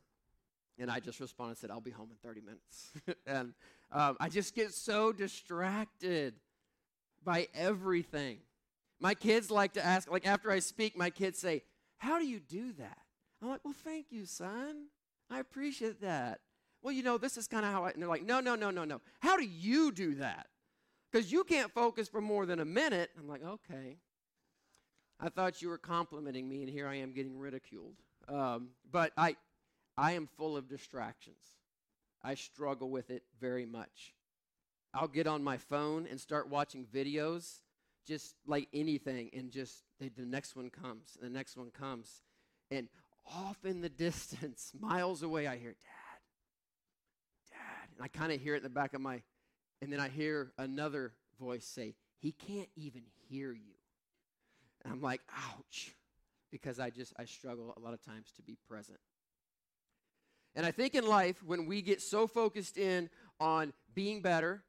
And 0.79 0.91
I 0.91 1.01
just 1.01 1.21
responded 1.21 1.59
said, 1.59 1.71
I'll 1.71 1.81
be 1.81 1.91
home 1.91 2.11
in 2.11 2.17
30 2.29 2.41
minutes. 2.41 2.91
and 3.27 3.55
um, 3.91 4.17
I 4.21 4.29
just 4.29 4.55
get 4.55 4.73
so 4.73 5.13
distracted 5.13 6.35
by 7.25 7.49
everything. 7.55 8.39
My 9.01 9.15
kids 9.15 9.51
like 9.51 9.73
to 9.75 9.85
ask, 9.85 10.11
like 10.11 10.27
after 10.27 10.51
I 10.51 10.61
speak, 10.61 10.97
my 10.97 11.11
kids 11.11 11.39
say, 11.39 11.63
How 11.99 12.19
do 12.19 12.27
you 12.27 12.41
do 12.41 12.73
that? 12.75 12.99
I'm 13.43 13.49
like, 13.49 13.65
Well, 13.65 13.75
thank 13.85 14.07
you, 14.11 14.27
son. 14.27 14.87
I 15.33 15.41
appreciate 15.41 16.01
that. 16.03 16.41
Well, 16.83 16.93
you 16.93 17.03
know, 17.03 17.17
this 17.17 17.37
is 17.37 17.47
kind 17.47 17.65
of 17.65 17.73
how 17.73 17.85
I, 17.85 17.91
and 17.91 18.03
they're 18.03 18.09
like, 18.09 18.25
no, 18.25 18.41
no, 18.41 18.55
no, 18.55 18.71
no, 18.71 18.85
no. 18.85 19.01
How 19.21 19.37
do 19.37 19.45
you 19.45 19.93
do 19.93 20.17
that? 20.17 20.49
Because 21.11 21.31
you 21.31 21.45
can't 21.45 21.73
focus 21.73 22.09
for 22.09 22.21
more 22.21 22.47
than 22.47 22.61
a 22.61 22.65
minute. 22.65 23.11
I'm 23.19 23.29
like, 23.29 23.45
okay. 23.45 23.99
I 25.21 25.29
thought 25.29 25.63
you 25.63 25.69
were 25.69 25.79
complimenting 25.79 26.49
me, 26.49 26.63
and 26.63 26.71
here 26.71 26.89
I 26.89 26.97
am 26.97 27.13
getting 27.13 27.39
ridiculed. 27.39 27.95
Um, 28.29 28.71
but 28.91 29.13
I, 29.17 29.37
I 29.97 30.13
am 30.13 30.29
full 30.37 30.57
of 30.57 30.69
distractions. 30.69 31.37
I 32.25 32.35
struggle 32.35 32.91
with 32.91 33.11
it 33.11 33.23
very 33.41 33.67
much. 33.67 34.15
I'll 34.95 35.09
get 35.09 35.27
on 35.27 35.45
my 35.45 35.57
phone 35.57 36.07
and 36.11 36.21
start 36.21 36.49
watching 36.49 36.85
videos, 36.85 37.61
just 38.07 38.35
like 38.47 38.69
anything, 38.75 39.31
and 39.33 39.51
just 39.51 39.85
the, 40.01 40.09
the 40.09 40.27
next 40.27 40.57
one 40.57 40.71
comes, 40.71 41.17
the 41.21 41.31
next 41.31 41.57
one 41.57 41.71
comes. 41.71 42.23
And 42.71 42.89
off 43.27 43.65
in 43.65 43.81
the 43.81 43.89
distance, 44.09 44.73
miles 44.79 45.23
away, 45.23 45.47
I 45.47 45.57
hear, 45.57 45.75
Dad, 45.83 46.21
Dad. 47.51 47.89
And 47.97 48.05
I 48.05 48.09
kind 48.09 48.33
of 48.33 48.41
hear 48.41 48.55
it 48.55 48.59
in 48.59 48.63
the 48.63 48.69
back 48.69 48.95
of 48.95 49.01
my, 49.01 49.23
and 49.81 49.93
then 49.93 50.01
I 50.01 50.09
hear 50.09 50.53
another 50.59 51.13
voice 51.41 51.65
say, 51.65 51.95
He 52.19 52.33
can't 52.33 52.69
even 52.77 53.03
hear 53.29 53.53
you. 53.53 53.75
And 54.85 54.93
I'm 54.93 55.01
like, 55.01 55.21
ouch, 55.31 55.93
because 56.51 56.81
I 56.81 56.91
just, 56.91 57.13
I 57.19 57.25
struggle 57.25 57.73
a 57.77 57.81
lot 57.81 57.95
of 57.95 58.05
times 58.05 58.33
to 58.37 58.43
be 58.43 58.57
present. 58.69 58.99
And 60.55 60.67
I 60.67 60.71
think 60.71 60.95
in 60.95 61.07
life, 61.07 61.43
when 61.45 61.67
we 61.67 61.83
get 61.83 62.03
so 62.03 62.27
focused 62.27 62.77
in 62.77 63.09
on 63.41 63.73
being 63.95 64.21
better, 64.21 64.63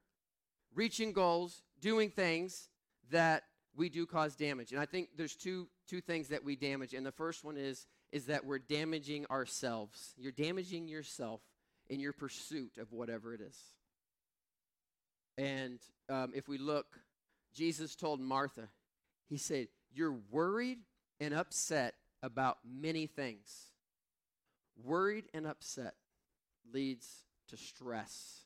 reaching 0.74 1.12
goals, 1.12 1.62
doing 1.82 2.10
things, 2.10 2.70
that 3.12 3.44
we 3.76 3.90
do 3.90 4.06
cause 4.06 4.36
damage. 4.36 4.72
And 4.72 4.80
I 4.80 4.86
think 4.86 5.10
there's 5.18 5.36
two, 5.36 5.68
two 5.88 6.00
things 6.00 6.30
that 6.30 6.44
we 6.44 6.56
damage. 6.56 6.94
And 6.94 7.06
the 7.06 7.12
first 7.12 7.44
one 7.44 7.58
is 7.58 7.86
is 8.14 8.28
that 8.28 8.46
we're 8.46 8.60
damaging 8.60 9.26
ourselves. 9.32 10.14
You're 10.18 10.32
damaging 10.32 10.88
yourself 10.88 11.42
in 11.90 12.00
your 12.00 12.14
pursuit 12.14 12.78
of 12.80 12.94
whatever 12.94 13.34
it 13.34 13.42
is. 13.42 13.58
And 15.36 15.80
um, 16.10 16.32
if 16.36 16.48
we 16.48 16.60
look, 16.60 16.86
Jesus 17.56 17.96
told 17.96 18.22
Martha, 18.22 18.70
He 19.28 19.38
said, 19.38 19.68
You're 19.92 20.16
worried 20.30 20.78
and 21.20 21.34
upset 21.34 21.96
about 22.22 22.60
many 22.64 23.08
things. 23.08 23.72
Worried 24.84 25.26
and 25.34 25.48
upset 25.48 25.96
leads 26.72 27.08
to 27.50 27.58
stress, 27.58 28.42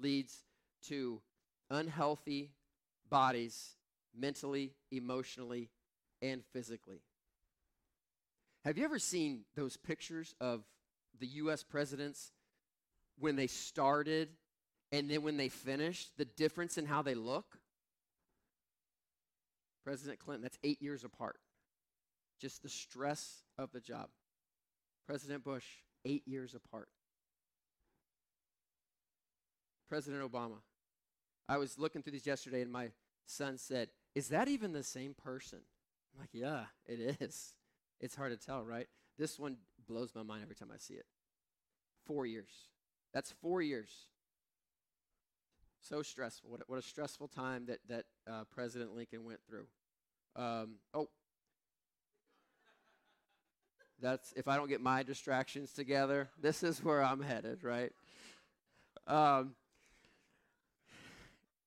leads 0.00 0.44
to 0.86 1.20
unhealthy 1.70 2.52
bodies, 3.10 3.74
mentally, 4.16 4.74
emotionally, 4.92 5.70
and 6.20 6.44
physically. 6.52 7.02
Have 8.64 8.78
you 8.78 8.84
ever 8.84 8.98
seen 8.98 9.40
those 9.56 9.76
pictures 9.76 10.34
of 10.40 10.62
the 11.18 11.26
U.S. 11.26 11.62
presidents 11.64 12.30
when 13.18 13.34
they 13.36 13.48
started 13.48 14.28
and 14.92 15.10
then 15.10 15.22
when 15.22 15.36
they 15.36 15.48
finished, 15.48 16.16
the 16.18 16.24
difference 16.24 16.78
in 16.78 16.86
how 16.86 17.02
they 17.02 17.14
look? 17.14 17.58
President 19.84 20.20
Clinton, 20.20 20.42
that's 20.42 20.58
eight 20.62 20.80
years 20.80 21.02
apart. 21.02 21.38
Just 22.40 22.62
the 22.62 22.68
stress 22.68 23.42
of 23.58 23.72
the 23.72 23.80
job. 23.80 24.08
President 25.06 25.42
Bush, 25.42 25.64
eight 26.04 26.22
years 26.26 26.54
apart. 26.54 26.88
President 29.88 30.22
Obama. 30.30 30.58
I 31.48 31.58
was 31.58 31.78
looking 31.78 32.02
through 32.02 32.12
these 32.12 32.26
yesterday, 32.26 32.62
and 32.62 32.70
my 32.70 32.90
son 33.26 33.58
said, 33.58 33.88
Is 34.14 34.28
that 34.28 34.48
even 34.48 34.72
the 34.72 34.84
same 34.84 35.14
person? 35.14 35.58
I'm 36.14 36.20
like, 36.20 36.30
Yeah, 36.32 36.64
it 36.86 37.20
is. 37.20 37.54
It's 38.02 38.16
hard 38.16 38.38
to 38.38 38.46
tell, 38.46 38.64
right? 38.64 38.88
This 39.16 39.38
one 39.38 39.56
blows 39.88 40.10
my 40.14 40.24
mind 40.24 40.42
every 40.42 40.56
time 40.56 40.70
I 40.74 40.78
see 40.78 40.94
it. 40.94 41.06
Four 42.04 42.26
years. 42.26 42.50
That's 43.14 43.32
four 43.40 43.62
years. 43.62 43.90
So 45.80 46.02
stressful. 46.02 46.50
What 46.50 46.60
a, 46.60 46.64
what 46.66 46.78
a 46.80 46.82
stressful 46.82 47.28
time 47.28 47.66
that, 47.66 47.78
that 47.88 48.04
uh, 48.28 48.44
President 48.52 48.94
Lincoln 48.94 49.24
went 49.24 49.40
through. 49.48 49.66
Um, 50.34 50.76
oh, 50.92 51.08
that's 54.00 54.32
if 54.36 54.48
I 54.48 54.56
don't 54.56 54.68
get 54.68 54.80
my 54.80 55.04
distractions 55.04 55.72
together, 55.72 56.28
this 56.40 56.64
is 56.64 56.82
where 56.82 57.02
I'm 57.02 57.20
headed, 57.20 57.62
right? 57.62 57.92
Um, 59.06 59.54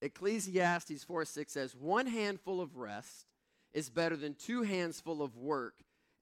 Ecclesiastes 0.02 1.04
4 1.04 1.26
6 1.26 1.52
says, 1.52 1.76
One 1.76 2.08
handful 2.08 2.60
of 2.60 2.76
rest 2.76 3.26
is 3.74 3.90
better 3.90 4.18
than 4.18 4.36
two 4.36 4.64
hands 4.64 5.00
full 5.00 5.22
of 5.22 5.38
work 5.38 5.76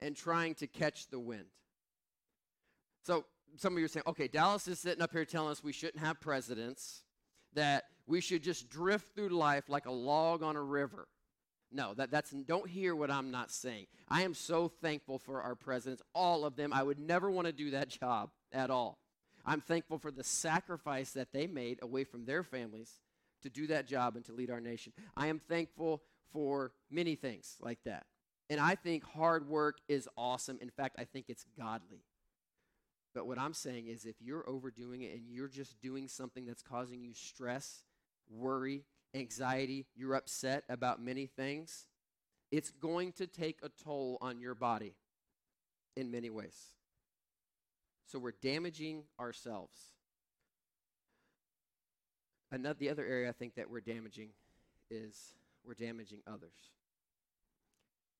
and 0.03 0.17
trying 0.17 0.53
to 0.55 0.67
catch 0.67 1.07
the 1.07 1.19
wind. 1.19 1.45
So 3.05 3.23
some 3.57 3.73
of 3.73 3.79
you 3.79 3.85
are 3.85 3.89
saying, 3.89 4.03
okay, 4.07 4.27
Dallas 4.27 4.67
is 4.67 4.79
sitting 4.79 5.01
up 5.01 5.13
here 5.13 5.23
telling 5.23 5.51
us 5.51 5.63
we 5.63 5.71
shouldn't 5.71 6.03
have 6.03 6.19
presidents, 6.19 7.03
that 7.53 7.85
we 8.05 8.19
should 8.19 8.43
just 8.43 8.69
drift 8.69 9.15
through 9.15 9.29
life 9.29 9.69
like 9.69 9.85
a 9.85 9.91
log 9.91 10.43
on 10.43 10.57
a 10.57 10.61
river. 10.61 11.07
No, 11.71 11.93
that, 11.95 12.11
that's 12.11 12.31
don't 12.31 12.69
hear 12.69 12.95
what 12.95 13.09
I'm 13.09 13.31
not 13.31 13.49
saying. 13.49 13.87
I 14.09 14.23
am 14.23 14.33
so 14.33 14.67
thankful 14.67 15.17
for 15.17 15.41
our 15.41 15.55
presidents, 15.55 16.03
all 16.13 16.45
of 16.45 16.55
them. 16.55 16.73
I 16.73 16.83
would 16.83 16.99
never 16.99 17.31
want 17.31 17.47
to 17.47 17.53
do 17.53 17.71
that 17.71 17.87
job 17.87 18.29
at 18.51 18.69
all. 18.69 18.99
I'm 19.45 19.61
thankful 19.61 19.97
for 19.97 20.11
the 20.11 20.23
sacrifice 20.23 21.11
that 21.11 21.31
they 21.31 21.47
made 21.47 21.79
away 21.81 22.03
from 22.03 22.25
their 22.25 22.43
families 22.43 22.99
to 23.41 23.49
do 23.49 23.67
that 23.67 23.87
job 23.87 24.15
and 24.15 24.25
to 24.25 24.33
lead 24.33 24.51
our 24.51 24.61
nation. 24.61 24.93
I 25.15 25.27
am 25.27 25.39
thankful 25.39 26.01
for 26.31 26.73
many 26.91 27.15
things 27.15 27.57
like 27.61 27.79
that. 27.85 28.05
And 28.49 28.59
I 28.59 28.75
think 28.75 29.03
hard 29.03 29.47
work 29.47 29.77
is 29.87 30.07
awesome. 30.17 30.59
In 30.61 30.69
fact, 30.69 30.95
I 30.99 31.05
think 31.05 31.25
it's 31.29 31.45
godly. 31.57 32.03
But 33.13 33.27
what 33.27 33.37
I'm 33.39 33.53
saying 33.53 33.87
is 33.87 34.05
if 34.05 34.15
you're 34.19 34.47
overdoing 34.49 35.03
it 35.03 35.13
and 35.13 35.23
you're 35.29 35.47
just 35.47 35.79
doing 35.81 36.07
something 36.07 36.45
that's 36.45 36.63
causing 36.63 37.03
you 37.03 37.13
stress, 37.13 37.83
worry, 38.29 38.83
anxiety, 39.13 39.85
you're 39.95 40.15
upset 40.15 40.63
about 40.67 41.01
many 41.01 41.27
things, 41.27 41.87
it's 42.51 42.71
going 42.71 43.11
to 43.13 43.27
take 43.27 43.59
a 43.63 43.69
toll 43.83 44.17
on 44.21 44.39
your 44.39 44.55
body 44.55 44.95
in 45.95 46.11
many 46.11 46.29
ways. 46.29 46.73
So 48.07 48.19
we're 48.19 48.33
damaging 48.41 49.03
ourselves. 49.19 49.77
Another 52.51 52.77
the 52.79 52.89
other 52.89 53.05
area 53.05 53.29
I 53.29 53.31
think 53.31 53.55
that 53.55 53.69
we're 53.69 53.81
damaging 53.81 54.29
is 54.91 55.33
we're 55.65 55.73
damaging 55.73 56.19
others. 56.27 56.71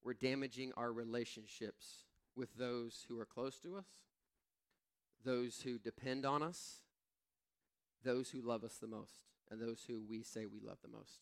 We're 0.04 0.14
damaging 0.14 0.72
our 0.76 0.92
relationships 0.92 2.04
with 2.36 2.58
those 2.58 3.06
who 3.08 3.20
are 3.20 3.26
close 3.26 3.60
to 3.60 3.78
us, 3.78 3.86
those 5.24 5.62
who 5.64 5.78
depend 5.78 6.26
on 6.26 6.44
us, 6.44 6.80
those 8.04 8.30
who 8.30 8.42
love 8.42 8.64
us 8.64 8.78
the 8.82 8.88
most, 8.88 9.14
and 9.50 9.62
those 9.62 9.84
who 9.88 10.02
we 10.10 10.24
say 10.24 10.46
we 10.46 10.60
love 10.60 10.78
the 10.82 10.90
most. 10.90 11.20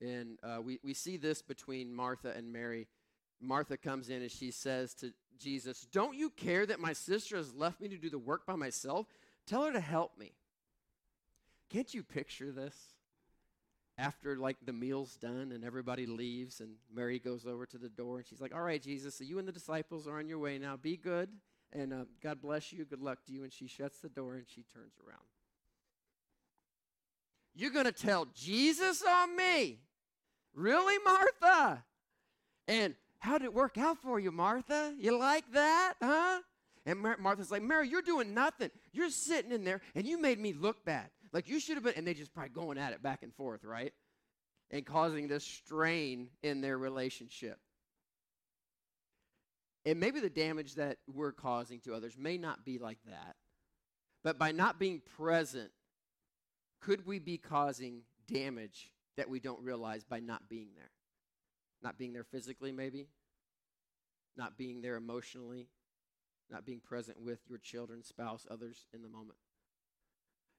And 0.00 0.38
uh, 0.42 0.62
we, 0.62 0.78
we 0.82 0.94
see 0.94 1.16
this 1.16 1.42
between 1.42 1.92
Martha 1.92 2.32
and 2.34 2.52
Mary. 2.52 2.86
Martha 3.40 3.76
comes 3.76 4.08
in 4.08 4.22
and 4.22 4.30
she 4.30 4.50
says 4.50 4.94
to 4.94 5.12
Jesus, 5.38 5.86
Don't 5.92 6.16
you 6.16 6.30
care 6.30 6.64
that 6.66 6.80
my 6.80 6.92
sister 6.92 7.36
has 7.36 7.54
left 7.54 7.80
me 7.80 7.88
to 7.88 7.98
do 7.98 8.08
the 8.08 8.18
work 8.18 8.46
by 8.46 8.54
myself? 8.54 9.06
Tell 9.46 9.64
her 9.64 9.72
to 9.72 9.80
help 9.80 10.18
me. 10.18 10.32
Can't 11.68 11.92
you 11.92 12.02
picture 12.02 12.50
this? 12.50 12.74
After 13.98 14.36
like 14.36 14.56
the 14.64 14.72
meal's 14.72 15.16
done 15.16 15.50
and 15.52 15.64
everybody 15.64 16.06
leaves 16.06 16.60
and 16.60 16.76
Mary 16.94 17.18
goes 17.18 17.44
over 17.46 17.66
to 17.66 17.78
the 17.78 17.88
door 17.88 18.18
and 18.18 18.26
she's 18.26 18.40
like, 18.40 18.54
"All 18.54 18.62
right, 18.62 18.80
Jesus, 18.80 19.16
so 19.16 19.24
you 19.24 19.38
and 19.40 19.48
the 19.48 19.52
disciples 19.52 20.06
are 20.06 20.18
on 20.18 20.28
your 20.28 20.38
way 20.38 20.56
now. 20.56 20.76
Be 20.76 20.96
good 20.96 21.28
and 21.72 21.92
uh, 21.92 22.04
God 22.22 22.40
bless 22.40 22.72
you. 22.72 22.84
Good 22.84 23.02
luck 23.02 23.24
to 23.26 23.32
you." 23.32 23.42
And 23.42 23.52
she 23.52 23.66
shuts 23.66 23.98
the 23.98 24.08
door 24.08 24.36
and 24.36 24.46
she 24.48 24.62
turns 24.62 24.94
around. 25.04 25.24
You're 27.58 27.72
going 27.72 27.86
to 27.86 27.92
tell 27.92 28.26
Jesus 28.36 29.02
on 29.02 29.34
me? 29.36 29.80
Really, 30.54 30.96
Martha? 31.04 31.82
And 32.68 32.94
how 33.18 33.38
did 33.38 33.46
it 33.46 33.54
work 33.54 33.76
out 33.76 33.98
for 33.98 34.20
you, 34.20 34.30
Martha? 34.30 34.94
You 34.96 35.18
like 35.18 35.50
that, 35.52 35.94
huh? 36.00 36.40
And 36.86 37.00
Mar- 37.00 37.16
Martha's 37.18 37.50
like, 37.50 37.62
Mary, 37.62 37.88
you're 37.88 38.00
doing 38.00 38.32
nothing. 38.32 38.70
You're 38.92 39.10
sitting 39.10 39.50
in 39.50 39.64
there 39.64 39.80
and 39.94 40.06
you 40.06 40.20
made 40.20 40.38
me 40.38 40.52
look 40.52 40.84
bad. 40.84 41.10
Like 41.32 41.48
you 41.48 41.60
should 41.60 41.76
have 41.76 41.84
been, 41.84 41.94
and 41.96 42.06
they 42.06 42.14
just 42.14 42.32
probably 42.32 42.50
going 42.50 42.78
at 42.78 42.92
it 42.92 43.02
back 43.02 43.22
and 43.22 43.34
forth, 43.34 43.64
right? 43.64 43.92
And 44.70 44.84
causing 44.84 45.28
this 45.28 45.44
strain 45.44 46.28
in 46.42 46.60
their 46.60 46.78
relationship. 46.78 47.58
And 49.84 50.00
maybe 50.00 50.20
the 50.20 50.30
damage 50.30 50.74
that 50.74 50.98
we're 51.06 51.32
causing 51.32 51.80
to 51.80 51.94
others 51.94 52.16
may 52.18 52.36
not 52.36 52.64
be 52.64 52.78
like 52.78 52.98
that. 53.06 53.36
But 54.22 54.38
by 54.38 54.52
not 54.52 54.78
being 54.78 55.00
present, 55.16 55.70
could 56.80 57.06
we 57.06 57.18
be 57.18 57.38
causing 57.38 58.02
damage 58.26 58.90
that 59.16 59.30
we 59.30 59.40
don't 59.40 59.62
realize 59.62 60.04
by 60.04 60.20
not 60.20 60.48
being 60.48 60.68
there? 60.76 60.90
Not 61.82 61.96
being 61.98 62.12
there 62.12 62.24
physically, 62.24 62.72
maybe? 62.72 63.08
Not 64.36 64.58
being 64.58 64.82
there 64.82 64.96
emotionally? 64.96 65.68
Not 66.50 66.66
being 66.66 66.80
present 66.80 67.20
with 67.20 67.40
your 67.48 67.58
children, 67.58 68.02
spouse, 68.02 68.46
others 68.50 68.86
in 68.92 69.02
the 69.02 69.08
moment? 69.08 69.38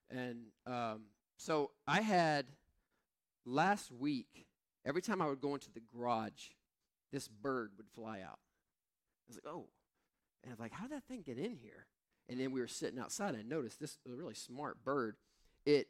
And 0.09 0.45
um, 0.65 1.03
so 1.37 1.71
I 1.87 2.01
had 2.01 2.45
last 3.45 3.91
week, 3.91 4.47
every 4.85 5.01
time 5.01 5.21
I 5.21 5.27
would 5.27 5.41
go 5.41 5.53
into 5.53 5.71
the 5.71 5.81
garage, 5.93 6.49
this 7.11 7.27
bird 7.27 7.71
would 7.77 7.87
fly 7.87 8.21
out. 8.21 8.39
I 8.39 9.29
was 9.29 9.39
like, 9.43 9.53
oh. 9.53 9.67
And 10.43 10.51
I 10.51 10.53
was 10.53 10.59
like, 10.59 10.71
how 10.71 10.87
did 10.87 10.97
that 10.97 11.07
thing 11.07 11.21
get 11.25 11.37
in 11.37 11.55
here? 11.55 11.85
And 12.29 12.39
then 12.39 12.51
we 12.51 12.61
were 12.61 12.67
sitting 12.67 12.99
outside, 12.99 13.33
and 13.33 13.39
I 13.39 13.41
noticed 13.43 13.79
this 13.79 13.97
a 14.07 14.11
really 14.11 14.35
smart 14.35 14.83
bird. 14.83 15.15
It 15.65 15.87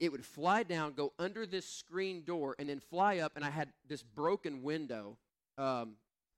it 0.00 0.10
would 0.10 0.24
fly 0.24 0.64
down, 0.64 0.92
go 0.94 1.12
under 1.18 1.46
this 1.46 1.66
screen 1.66 2.24
door, 2.24 2.56
and 2.58 2.68
then 2.68 2.80
fly 2.80 3.18
up. 3.18 3.32
And 3.36 3.44
I 3.44 3.50
had 3.50 3.68
this 3.88 4.02
broken 4.02 4.62
window, 4.62 5.16
um, 5.56 5.94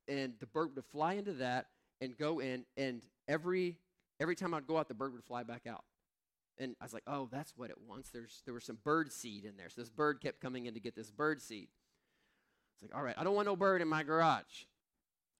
and 0.06 0.34
the 0.38 0.46
bird 0.46 0.76
would 0.76 0.84
fly 0.84 1.14
into 1.14 1.32
that 1.34 1.68
and 2.00 2.16
go 2.16 2.40
in. 2.40 2.66
And 2.76 3.02
every 3.26 3.78
every 4.20 4.36
time 4.36 4.52
I'd 4.52 4.66
go 4.66 4.76
out, 4.76 4.88
the 4.88 4.94
bird 4.94 5.12
would 5.14 5.24
fly 5.24 5.42
back 5.42 5.66
out. 5.66 5.84
And 6.58 6.74
I 6.80 6.84
was 6.84 6.94
like, 6.94 7.02
oh, 7.06 7.28
that's 7.30 7.52
what 7.56 7.70
it 7.70 7.76
wants. 7.86 8.10
There's, 8.10 8.42
there 8.44 8.54
was 8.54 8.64
some 8.64 8.78
bird 8.82 9.12
seed 9.12 9.44
in 9.44 9.56
there. 9.56 9.68
So 9.68 9.80
this 9.80 9.90
bird 9.90 10.20
kept 10.22 10.40
coming 10.40 10.66
in 10.66 10.74
to 10.74 10.80
get 10.80 10.96
this 10.96 11.10
bird 11.10 11.42
seed. 11.42 11.68
It's 12.74 12.82
like, 12.82 12.94
all 12.94 13.02
right, 13.02 13.14
I 13.18 13.24
don't 13.24 13.34
want 13.34 13.46
no 13.46 13.56
bird 13.56 13.82
in 13.82 13.88
my 13.88 14.02
garage. 14.02 14.64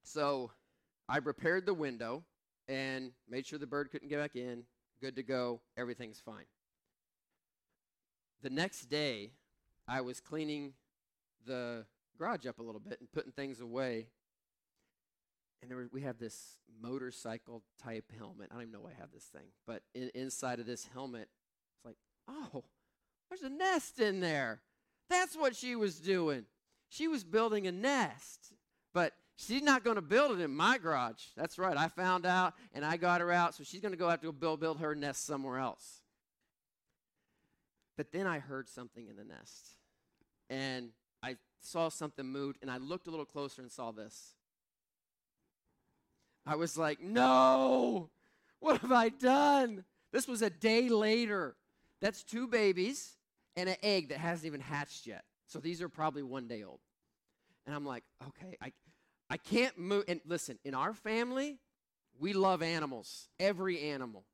So 0.02 0.50
I 1.08 1.18
repaired 1.18 1.66
the 1.66 1.74
window 1.74 2.24
and 2.68 3.12
made 3.28 3.46
sure 3.46 3.58
the 3.58 3.66
bird 3.66 3.90
couldn't 3.90 4.08
get 4.08 4.18
back 4.18 4.36
in. 4.36 4.64
Good 5.00 5.16
to 5.16 5.22
go. 5.22 5.60
Everything's 5.76 6.20
fine. 6.20 6.44
The 8.42 8.50
next 8.50 8.86
day, 8.86 9.32
I 9.88 10.00
was 10.00 10.20
cleaning 10.20 10.74
the 11.46 11.86
garage 12.18 12.46
up 12.46 12.58
a 12.58 12.62
little 12.62 12.80
bit 12.80 13.00
and 13.00 13.10
putting 13.10 13.32
things 13.32 13.60
away 13.60 14.08
and 15.66 15.70
there 15.72 15.78
were, 15.78 15.88
we 15.92 16.02
have 16.02 16.18
this 16.18 16.58
motorcycle 16.80 17.60
type 17.82 18.12
helmet. 18.16 18.50
I 18.52 18.54
don't 18.54 18.62
even 18.62 18.72
know 18.72 18.82
why 18.82 18.90
I 18.90 19.00
have 19.00 19.10
this 19.12 19.24
thing, 19.24 19.48
but 19.66 19.82
in, 19.96 20.12
inside 20.14 20.60
of 20.60 20.66
this 20.66 20.86
helmet, 20.94 21.28
it's 21.74 21.84
like, 21.84 21.96
oh, 22.28 22.62
there's 23.28 23.42
a 23.42 23.48
nest 23.48 23.98
in 23.98 24.20
there. 24.20 24.60
That's 25.10 25.36
what 25.36 25.56
she 25.56 25.74
was 25.74 25.98
doing. 25.98 26.44
She 26.88 27.08
was 27.08 27.24
building 27.24 27.66
a 27.66 27.72
nest, 27.72 28.52
but 28.94 29.14
she's 29.36 29.62
not 29.62 29.82
going 29.82 29.96
to 29.96 30.02
build 30.02 30.38
it 30.38 30.40
in 30.40 30.54
my 30.54 30.78
garage. 30.78 31.24
That's 31.36 31.58
right. 31.58 31.76
I 31.76 31.88
found 31.88 32.26
out 32.26 32.54
and 32.72 32.84
I 32.84 32.96
got 32.96 33.20
her 33.20 33.32
out, 33.32 33.56
so 33.56 33.64
she's 33.64 33.80
going 33.80 33.92
to 33.92 33.98
go 33.98 34.08
have 34.08 34.20
to 34.20 34.30
build, 34.30 34.60
build 34.60 34.78
her 34.78 34.94
nest 34.94 35.26
somewhere 35.26 35.58
else. 35.58 36.00
But 37.96 38.12
then 38.12 38.28
I 38.28 38.38
heard 38.38 38.68
something 38.68 39.08
in 39.08 39.16
the 39.16 39.24
nest, 39.24 39.70
and 40.48 40.90
I 41.24 41.38
saw 41.60 41.88
something 41.88 42.24
moved, 42.24 42.58
and 42.62 42.70
I 42.70 42.76
looked 42.76 43.08
a 43.08 43.10
little 43.10 43.26
closer 43.26 43.62
and 43.62 43.72
saw 43.72 43.90
this. 43.90 44.35
I 46.46 46.54
was 46.56 46.78
like, 46.78 47.00
no, 47.00 48.10
what 48.60 48.80
have 48.80 48.92
I 48.92 49.08
done? 49.08 49.84
This 50.12 50.28
was 50.28 50.42
a 50.42 50.50
day 50.50 50.88
later. 50.88 51.56
That's 52.00 52.22
two 52.22 52.46
babies 52.46 53.16
and 53.56 53.68
an 53.68 53.76
egg 53.82 54.10
that 54.10 54.18
hasn't 54.18 54.46
even 54.46 54.60
hatched 54.60 55.06
yet. 55.06 55.24
So 55.46 55.58
these 55.58 55.82
are 55.82 55.88
probably 55.88 56.22
one 56.22 56.46
day 56.46 56.62
old. 56.62 56.80
And 57.66 57.74
I'm 57.74 57.84
like, 57.84 58.04
okay, 58.28 58.56
I, 58.60 58.72
I 59.28 59.36
can't 59.38 59.76
move. 59.78 60.04
And 60.06 60.20
listen, 60.26 60.58
in 60.64 60.74
our 60.74 60.94
family, 60.94 61.58
we 62.18 62.32
love 62.32 62.62
animals, 62.62 63.28
every 63.40 63.80
animal. 63.90 64.24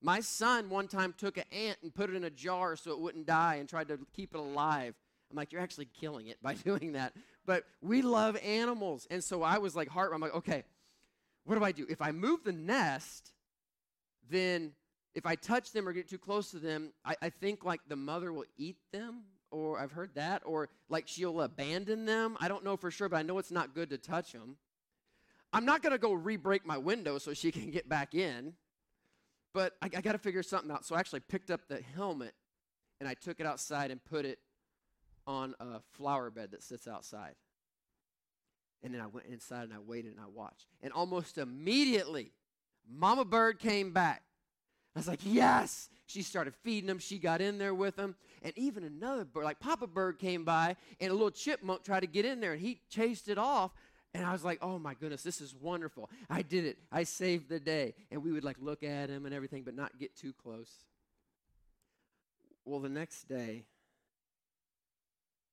My 0.00 0.20
son 0.20 0.70
one 0.70 0.88
time 0.88 1.14
took 1.16 1.36
an 1.36 1.44
ant 1.52 1.78
and 1.82 1.94
put 1.94 2.08
it 2.08 2.16
in 2.16 2.24
a 2.24 2.30
jar 2.30 2.76
so 2.76 2.92
it 2.92 3.00
wouldn't 3.00 3.26
die 3.26 3.56
and 3.56 3.68
tried 3.68 3.88
to 3.88 3.98
keep 4.14 4.34
it 4.34 4.38
alive. 4.38 4.94
I'm 5.30 5.36
like, 5.36 5.52
you're 5.52 5.60
actually 5.60 5.88
killing 6.00 6.28
it 6.28 6.38
by 6.42 6.54
doing 6.64 6.92
that. 6.92 7.14
But 7.44 7.64
we 7.82 8.02
love 8.02 8.36
animals. 8.36 9.06
And 9.10 9.22
so 9.22 9.42
I 9.42 9.58
was 9.58 9.74
like, 9.74 9.88
heart, 9.88 10.12
I'm 10.14 10.20
like, 10.20 10.34
okay, 10.34 10.64
what 11.48 11.58
do 11.58 11.64
I 11.64 11.72
do? 11.72 11.86
If 11.88 12.02
I 12.02 12.12
move 12.12 12.44
the 12.44 12.52
nest, 12.52 13.32
then 14.28 14.72
if 15.14 15.24
I 15.24 15.34
touch 15.34 15.72
them 15.72 15.88
or 15.88 15.94
get 15.94 16.06
too 16.06 16.18
close 16.18 16.50
to 16.50 16.58
them, 16.58 16.92
I, 17.06 17.16
I 17.22 17.30
think 17.30 17.64
like 17.64 17.80
the 17.88 17.96
mother 17.96 18.34
will 18.34 18.44
eat 18.58 18.76
them, 18.92 19.22
or 19.50 19.80
I've 19.80 19.92
heard 19.92 20.14
that, 20.16 20.42
or 20.44 20.68
like 20.90 21.08
she'll 21.08 21.40
abandon 21.40 22.04
them. 22.04 22.36
I 22.38 22.48
don't 22.48 22.64
know 22.64 22.76
for 22.76 22.90
sure, 22.90 23.08
but 23.08 23.16
I 23.16 23.22
know 23.22 23.38
it's 23.38 23.50
not 23.50 23.74
good 23.74 23.88
to 23.90 23.98
touch 23.98 24.32
them. 24.32 24.58
I'm 25.50 25.64
not 25.64 25.82
going 25.82 25.92
to 25.92 25.98
go 25.98 26.12
re 26.12 26.36
break 26.36 26.66
my 26.66 26.76
window 26.76 27.16
so 27.16 27.32
she 27.32 27.50
can 27.52 27.70
get 27.70 27.88
back 27.88 28.14
in, 28.14 28.52
but 29.54 29.72
I, 29.80 29.86
I 29.86 30.00
got 30.02 30.12
to 30.12 30.18
figure 30.18 30.42
something 30.42 30.70
out. 30.70 30.84
So 30.84 30.96
I 30.96 31.00
actually 31.00 31.20
picked 31.20 31.50
up 31.50 31.62
the 31.66 31.80
helmet 31.96 32.34
and 33.00 33.08
I 33.08 33.14
took 33.14 33.40
it 33.40 33.46
outside 33.46 33.90
and 33.90 34.04
put 34.04 34.26
it 34.26 34.38
on 35.26 35.54
a 35.60 35.80
flower 35.94 36.30
bed 36.30 36.50
that 36.50 36.62
sits 36.62 36.86
outside. 36.86 37.36
And 38.82 38.94
then 38.94 39.00
I 39.00 39.06
went 39.06 39.26
inside 39.26 39.64
and 39.64 39.72
I 39.72 39.78
waited 39.78 40.12
and 40.12 40.20
I 40.20 40.28
watched. 40.32 40.66
And 40.82 40.92
almost 40.92 41.38
immediately, 41.38 42.32
Mama 42.88 43.24
Bird 43.24 43.58
came 43.58 43.92
back. 43.92 44.22
I 44.94 45.00
was 45.00 45.08
like, 45.08 45.20
yes. 45.24 45.88
She 46.06 46.22
started 46.22 46.54
feeding 46.64 46.86
them. 46.86 46.98
She 46.98 47.18
got 47.18 47.40
in 47.40 47.58
there 47.58 47.74
with 47.74 47.96
them. 47.96 48.16
And 48.42 48.52
even 48.56 48.84
another 48.84 49.24
bird, 49.24 49.44
like 49.44 49.60
Papa 49.60 49.86
Bird, 49.86 50.18
came 50.18 50.44
by 50.44 50.76
and 51.00 51.10
a 51.10 51.12
little 51.12 51.30
chipmunk 51.30 51.84
tried 51.84 52.00
to 52.00 52.06
get 52.06 52.24
in 52.24 52.40
there 52.40 52.52
and 52.52 52.60
he 52.60 52.80
chased 52.88 53.28
it 53.28 53.36
off. 53.36 53.72
And 54.14 54.24
I 54.24 54.32
was 54.32 54.42
like, 54.42 54.58
oh 54.62 54.78
my 54.78 54.94
goodness, 54.94 55.22
this 55.22 55.40
is 55.40 55.54
wonderful. 55.54 56.08
I 56.30 56.42
did 56.42 56.64
it. 56.64 56.78
I 56.90 57.02
saved 57.02 57.48
the 57.48 57.60
day. 57.60 57.94
And 58.10 58.24
we 58.24 58.32
would 58.32 58.44
like 58.44 58.56
look 58.58 58.82
at 58.82 59.10
him 59.10 59.26
and 59.26 59.34
everything, 59.34 59.64
but 59.64 59.74
not 59.74 59.98
get 59.98 60.16
too 60.16 60.32
close. 60.32 60.70
Well, 62.64 62.80
the 62.80 62.88
next 62.88 63.28
day, 63.28 63.64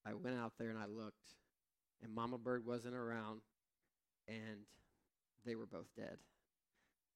I 0.05 0.13
went 0.13 0.37
out 0.37 0.53
there 0.57 0.69
and 0.69 0.79
I 0.79 0.85
looked 0.85 1.27
and 2.03 2.13
Mama 2.13 2.37
Bird 2.37 2.65
wasn't 2.65 2.95
around, 2.95 3.41
and 4.27 4.65
they 5.45 5.55
were 5.55 5.65
both 5.65 5.87
dead. 5.95 6.17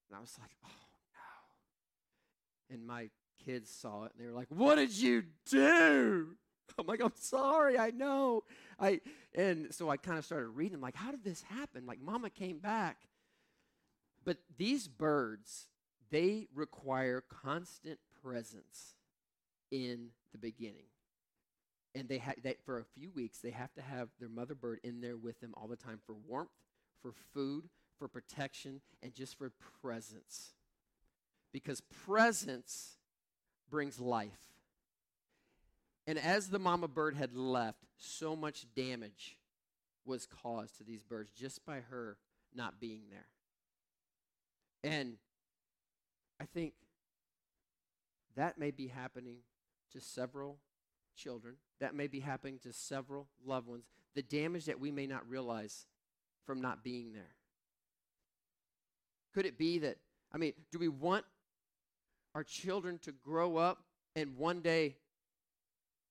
And 0.10 0.18
I 0.18 0.20
was 0.20 0.36
like, 0.40 0.52
oh 0.66 0.88
no. 2.70 2.76
And 2.76 2.86
my 2.86 3.10
kids 3.46 3.70
saw 3.70 4.06
it, 4.06 4.12
and 4.14 4.24
they 4.24 4.30
were 4.30 4.38
like, 4.38 4.50
what 4.50 4.76
did 4.76 4.98
you 4.98 5.24
do? 5.50 6.36
I'm 6.78 6.86
like, 6.86 7.02
I'm 7.04 7.14
sorry, 7.16 7.78
I 7.78 7.90
know. 7.92 8.44
I 8.80 9.02
and 9.36 9.74
so 9.74 9.90
I 9.90 9.98
kind 9.98 10.18
of 10.18 10.26
started 10.26 10.50
reading. 10.50 10.82
Like, 10.82 10.96
how 10.96 11.12
did 11.12 11.24
this 11.24 11.42
happen? 11.44 11.86
Like, 11.86 12.02
Mama 12.02 12.30
came 12.30 12.60
back, 12.60 12.98
but 14.24 14.38
these 14.58 14.88
birds 14.88 15.68
they 16.12 16.48
require 16.54 17.24
constant 17.30 18.00
presence 18.24 18.96
in 19.72 20.10
the 20.32 20.38
beginning. 20.38 20.88
And 21.96 22.08
they, 22.08 22.20
ha- 22.20 22.34
they 22.42 22.56
for 22.66 22.80
a 22.80 22.84
few 22.84 23.10
weeks 23.12 23.40
they 23.40 23.50
have 23.50 23.74
to 23.74 23.82
have 23.82 24.10
their 24.20 24.30
mother 24.30 24.56
bird 24.56 24.80
in 24.84 25.02
there 25.02 25.18
with 25.18 25.40
them 25.42 25.54
all 25.58 25.68
the 25.68 25.76
time 25.76 26.00
for 26.06 26.14
warmth, 26.28 26.52
for 27.02 27.14
food, 27.34 27.70
for 27.98 28.08
protection, 28.08 28.82
and 29.02 29.14
just 29.14 29.38
for 29.38 29.52
presence. 29.82 30.54
Because 31.52 31.82
presence 32.06 32.98
brings 33.70 34.00
life. 34.00 34.50
And 36.06 36.18
as 36.18 36.50
the 36.50 36.60
mama 36.60 36.88
bird 36.88 37.16
had 37.16 37.36
left, 37.36 37.80
so 37.98 38.36
much 38.36 38.66
damage 38.76 39.38
was 40.06 40.26
caused 40.26 40.78
to 40.78 40.84
these 40.84 41.04
birds 41.04 41.32
just 41.32 41.66
by 41.66 41.82
her 41.90 42.18
not 42.56 42.80
being 42.80 43.04
there. 43.12 43.28
And 44.84 45.18
I 46.40 46.46
think 46.46 46.74
that 48.36 48.58
may 48.58 48.72
be 48.72 48.88
happening 48.88 49.38
to 49.92 50.00
several 50.00 50.58
children. 51.20 51.56
That 51.80 51.96
may 51.96 52.08
be 52.08 52.20
happening 52.20 52.60
to 52.64 52.74
several 52.74 53.28
loved 53.46 53.68
ones. 53.68 53.86
The 54.16 54.22
damage 54.22 54.66
that 54.66 54.80
we 54.80 54.92
may 54.92 55.08
not 55.08 55.28
realize 55.30 55.86
from 56.46 56.62
not 56.62 56.84
being 56.84 57.14
there. 57.14 57.36
Could 59.34 59.46
it 59.46 59.58
be 59.58 59.80
that, 59.80 59.98
I 60.34 60.38
mean, 60.38 60.54
do 60.72 60.80
we 60.80 60.88
want 60.88 61.26
our 62.34 62.44
children 62.44 63.00
to 63.04 63.12
grow 63.12 63.58
up 63.58 63.84
and 64.16 64.38
one 64.38 64.62
day 64.62 64.96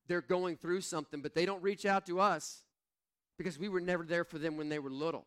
they're 0.06 0.20
going 0.20 0.56
through 0.56 0.80
something, 0.80 1.20
but 1.20 1.34
they 1.34 1.44
don't 1.44 1.62
reach 1.62 1.84
out 1.84 2.06
to 2.06 2.20
us 2.20 2.62
because 3.36 3.58
we 3.58 3.68
were 3.68 3.80
never 3.80 4.04
there 4.04 4.24
for 4.24 4.38
them 4.38 4.56
when 4.56 4.68
they 4.68 4.78
were 4.78 4.90
little? 4.90 5.26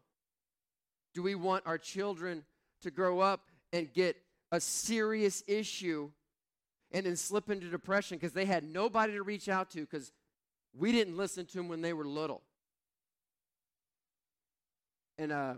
Do 1.14 1.22
we 1.22 1.36
want 1.36 1.66
our 1.66 1.78
children 1.78 2.44
to 2.82 2.92
grow 2.92 3.20
up 3.20 3.42
and 3.74 3.92
get 3.94 4.18
a 4.52 4.60
serious 4.60 5.44
issue 5.48 6.10
and 6.92 7.06
then 7.06 7.16
slip 7.16 7.50
into 7.50 7.68
depression 7.70 8.18
because 8.18 8.34
they 8.34 8.46
had 8.46 8.64
nobody 8.64 9.14
to 9.14 9.24
reach 9.24 9.50
out 9.50 9.70
to 9.72 9.82
because 9.82 10.12
we 10.74 10.92
didn't 10.92 11.18
listen 11.18 11.46
to 11.46 11.58
them 11.58 11.68
when 11.68 11.82
they 11.82 11.94
were 11.94 12.06
little? 12.06 12.42
And 15.18 15.32
uh, 15.32 15.54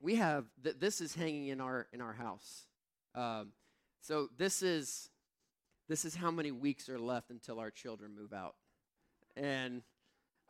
we 0.00 0.16
have 0.16 0.44
th- 0.62 0.76
this 0.78 1.00
is 1.00 1.14
hanging 1.14 1.48
in 1.48 1.60
our 1.60 1.86
in 1.92 2.00
our 2.00 2.12
house. 2.12 2.66
Um, 3.14 3.52
so 4.00 4.28
this 4.36 4.62
is 4.62 5.10
this 5.88 6.04
is 6.04 6.14
how 6.14 6.30
many 6.30 6.50
weeks 6.50 6.88
are 6.88 6.98
left 6.98 7.30
until 7.30 7.58
our 7.58 7.70
children 7.70 8.14
move 8.14 8.32
out, 8.32 8.54
and 9.36 9.82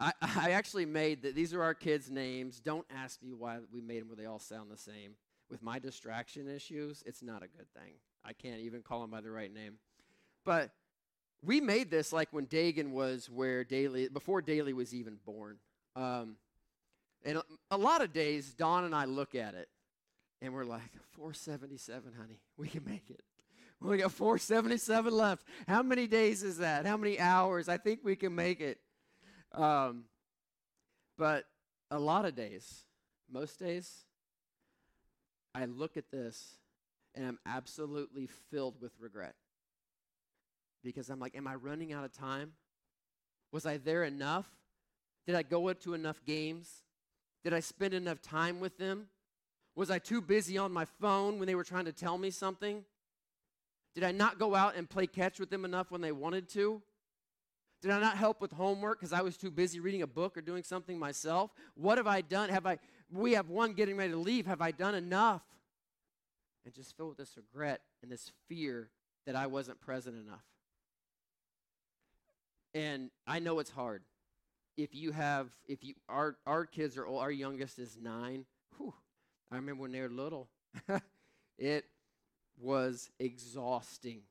I, 0.01 0.13
I 0.21 0.51
actually 0.53 0.87
made 0.87 1.23
that. 1.23 1.35
These 1.35 1.55
are 1.55 1.63
our 1.63 1.75
kids' 1.75 2.11
names. 2.11 2.61
Don't 2.61 2.87
ask 2.95 3.23
me 3.23 3.33
why 3.33 3.59
we 3.73 3.81
made 3.81 4.01
them 4.01 4.09
where 4.09 4.17
they 4.17 4.27
all 4.27 4.39
sound 4.39 4.71
the 4.71 4.77
same. 4.77 5.13
With 5.51 5.63
my 5.63 5.79
distraction 5.79 6.49
issues, 6.49 7.03
it's 7.07 7.23
not 7.23 7.43
a 7.43 7.49
good 7.49 7.71
thing. 7.75 7.93
I 8.25 8.33
can't 8.33 8.61
even 8.61 8.83
call 8.83 9.03
them 9.03 9.11
by 9.11 9.21
the 9.21 9.31
right 9.31 9.53
name. 9.53 9.75
But 10.45 10.71
we 11.43 11.61
made 11.61 11.91
this 11.91 12.13
like 12.13 12.29
when 12.33 12.47
Dagan 12.47 12.91
was 12.91 13.29
where 13.29 13.65
Daly, 13.65 14.09
before 14.09 14.43
Daly 14.43 14.73
was 14.73 14.95
even 14.95 15.19
born. 15.25 15.59
Um, 15.97 16.37
and 17.25 17.39
a, 17.39 17.45
a 17.71 17.77
lot 17.77 18.03
of 18.03 18.13
days, 18.13 18.53
Don 18.55 18.85
and 18.85 18.95
I 18.95 19.05
look 19.05 19.35
at 19.35 19.55
it 19.55 19.69
and 20.43 20.53
we're 20.53 20.65
like, 20.65 20.93
477, 21.13 22.13
honey, 22.19 22.41
we 22.57 22.69
can 22.69 22.85
make 22.85 23.09
it. 23.09 23.23
We 23.81 23.99
got 23.99 24.13
477 24.13 25.13
left. 25.13 25.47
How 25.69 25.83
many 25.83 26.07
days 26.07 26.43
is 26.43 26.59
that? 26.59 26.87
How 26.87 26.97
many 26.97 27.21
hours? 27.21 27.69
I 27.69 27.77
think 27.77 28.01
we 28.03 28.17
can 28.17 28.35
make 28.35 28.61
it. 28.61 28.79
Um, 29.53 30.05
but 31.19 31.45
a 31.91 31.99
lot 31.99 32.25
of 32.25 32.35
days, 32.35 32.85
most 33.31 33.59
days, 33.59 34.05
I 35.55 35.67
look 35.67 35.97
at 35.97 36.11
this 36.11 36.57
and 37.15 37.27
I'm 37.27 37.39
absolutely 37.47 38.27
filled 38.51 38.81
with 38.81 38.93
regret. 38.99 39.35
Because 40.85 41.11
I'm 41.11 41.19
like, 41.19 41.35
am 41.35 41.49
I 41.49 41.55
running 41.55 41.93
out 41.93 42.05
of 42.05 42.13
time? 42.13 42.53
Was 43.51 43.67
I 43.67 43.79
there 43.79 44.05
enough? 44.05 44.47
Did 45.27 45.35
I 45.35 45.43
go 45.43 45.73
to 45.73 45.95
enough 45.95 46.21
games? 46.25 46.83
Did 47.43 47.55
I 47.55 47.61
spend 47.61 47.95
enough 47.95 48.21
time 48.21 48.61
with 48.61 48.79
them? 48.79 49.07
Was 49.75 49.91
I 49.91 49.99
too 49.99 50.21
busy 50.21 50.59
on 50.59 50.73
my 50.73 50.85
phone 51.01 51.39
when 51.39 51.47
they 51.47 51.55
were 51.55 51.65
trying 51.65 51.87
to 51.87 51.93
tell 51.93 52.19
me 52.19 52.31
something? 52.31 52.85
Did 53.95 54.05
I 54.05 54.13
not 54.13 54.39
go 54.39 54.55
out 54.55 54.77
and 54.77 54.89
play 54.89 55.07
catch 55.07 55.41
with 55.41 55.51
them 55.51 55.65
enough 55.65 55.91
when 55.91 56.01
they 56.01 56.13
wanted 56.13 56.49
to? 56.51 56.83
Did 57.83 57.91
I 57.91 58.01
not 58.01 58.17
help 58.17 58.41
with 58.41 58.53
homework 58.53 58.99
because 58.99 59.13
I 59.13 59.23
was 59.23 59.37
too 59.37 59.51
busy 59.51 59.81
reading 59.81 60.03
a 60.03 60.07
book 60.07 60.37
or 60.37 60.41
doing 60.41 60.63
something 60.63 60.99
myself? 60.99 61.51
What 61.75 61.99
have 61.99 62.07
I 62.07 62.21
done? 62.21 62.49
Have 62.51 62.67
I 62.67 62.79
we 63.13 63.33
have 63.33 63.49
one 63.49 63.75
getting 63.75 63.97
ready 63.97 64.13
to 64.13 64.19
leave. 64.19 64.47
Have 64.47 64.61
I 64.61 64.71
done 64.71 64.95
enough? 64.95 65.43
And 66.65 66.75
just 66.75 66.97
filled 66.97 67.11
with 67.11 67.19
this 67.19 67.37
regret 67.37 67.83
and 68.03 68.11
this 68.11 68.33
fear 68.49 68.91
that 69.27 69.37
I 69.37 69.47
wasn't 69.47 69.81
present 69.81 70.17
enough. 70.17 70.45
And 72.75 73.11
I 73.27 73.39
know 73.39 73.61
it's 73.61 73.71
hard. 73.71 74.03
If 74.77 74.95
you 74.95 75.13
have, 75.13 75.51
if 75.69 75.85
you, 75.85 75.95
our, 76.09 76.37
our 76.47 76.67
kids 76.67 76.97
are, 76.97 77.07
old, 77.07 77.23
our 77.23 77.31
youngest 77.31 77.79
is 77.79 77.97
nine. 78.01 78.45
Whew, 78.77 78.93
I 79.53 79.57
remember 79.57 79.83
when 79.83 79.93
they 79.93 80.01
were 80.01 80.09
little. 80.09 80.49
it 81.59 81.85
was 82.61 83.11
exhausting. 83.21 84.23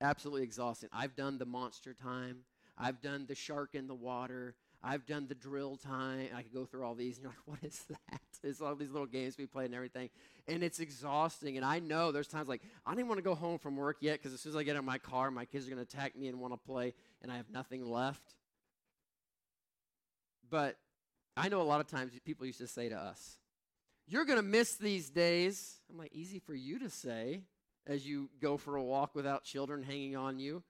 Absolutely 0.00 0.44
exhausting. 0.44 0.88
I've 0.92 1.16
done 1.16 1.38
the 1.38 1.46
monster 1.46 1.94
time. 1.94 2.38
I've 2.78 3.02
done 3.02 3.26
the 3.26 3.34
shark 3.34 3.74
in 3.74 3.88
the 3.88 3.94
water. 3.94 4.54
I've 4.82 5.06
done 5.06 5.26
the 5.28 5.34
drill 5.34 5.76
time. 5.76 6.28
I 6.34 6.42
could 6.42 6.54
go 6.54 6.64
through 6.64 6.84
all 6.84 6.94
these, 6.94 7.16
and 7.16 7.24
you're 7.24 7.32
like, 7.32 7.60
what 7.62 7.70
is 7.70 7.82
that? 7.88 8.20
It's 8.42 8.62
all 8.62 8.74
these 8.74 8.90
little 8.90 9.06
games 9.06 9.36
we 9.36 9.44
play 9.44 9.66
and 9.66 9.74
everything. 9.74 10.08
And 10.48 10.62
it's 10.62 10.80
exhausting. 10.80 11.58
And 11.58 11.66
I 11.66 11.78
know 11.78 12.10
there's 12.10 12.26
times 12.26 12.48
like, 12.48 12.62
I 12.86 12.92
even 12.94 13.06
want 13.06 13.18
to 13.18 13.22
go 13.22 13.34
home 13.34 13.58
from 13.58 13.76
work 13.76 13.98
yet 14.00 14.14
because 14.14 14.32
as 14.32 14.40
soon 14.40 14.52
as 14.52 14.56
I 14.56 14.62
get 14.62 14.76
in 14.76 14.84
my 14.86 14.96
car, 14.96 15.30
my 15.30 15.44
kids 15.44 15.66
are 15.66 15.70
going 15.70 15.84
to 15.84 15.94
attack 15.94 16.16
me 16.16 16.26
and 16.28 16.40
want 16.40 16.54
to 16.54 16.56
play, 16.56 16.94
and 17.20 17.30
I 17.30 17.36
have 17.36 17.50
nothing 17.50 17.84
left. 17.84 18.22
But 20.48 20.78
I 21.36 21.50
know 21.50 21.60
a 21.60 21.64
lot 21.64 21.80
of 21.80 21.86
times 21.86 22.12
people 22.24 22.46
used 22.46 22.60
to 22.60 22.66
say 22.66 22.88
to 22.88 22.96
us, 22.96 23.36
You're 24.08 24.24
going 24.24 24.38
to 24.38 24.42
miss 24.42 24.76
these 24.76 25.10
days. 25.10 25.80
I'm 25.90 25.98
like, 25.98 26.14
easy 26.14 26.38
for 26.38 26.54
you 26.54 26.78
to 26.78 26.88
say 26.88 27.42
as 27.86 28.06
you 28.06 28.30
go 28.40 28.56
for 28.56 28.76
a 28.76 28.82
walk 28.82 29.14
without 29.14 29.44
children 29.44 29.82
hanging 29.82 30.16
on 30.16 30.38
you. 30.38 30.62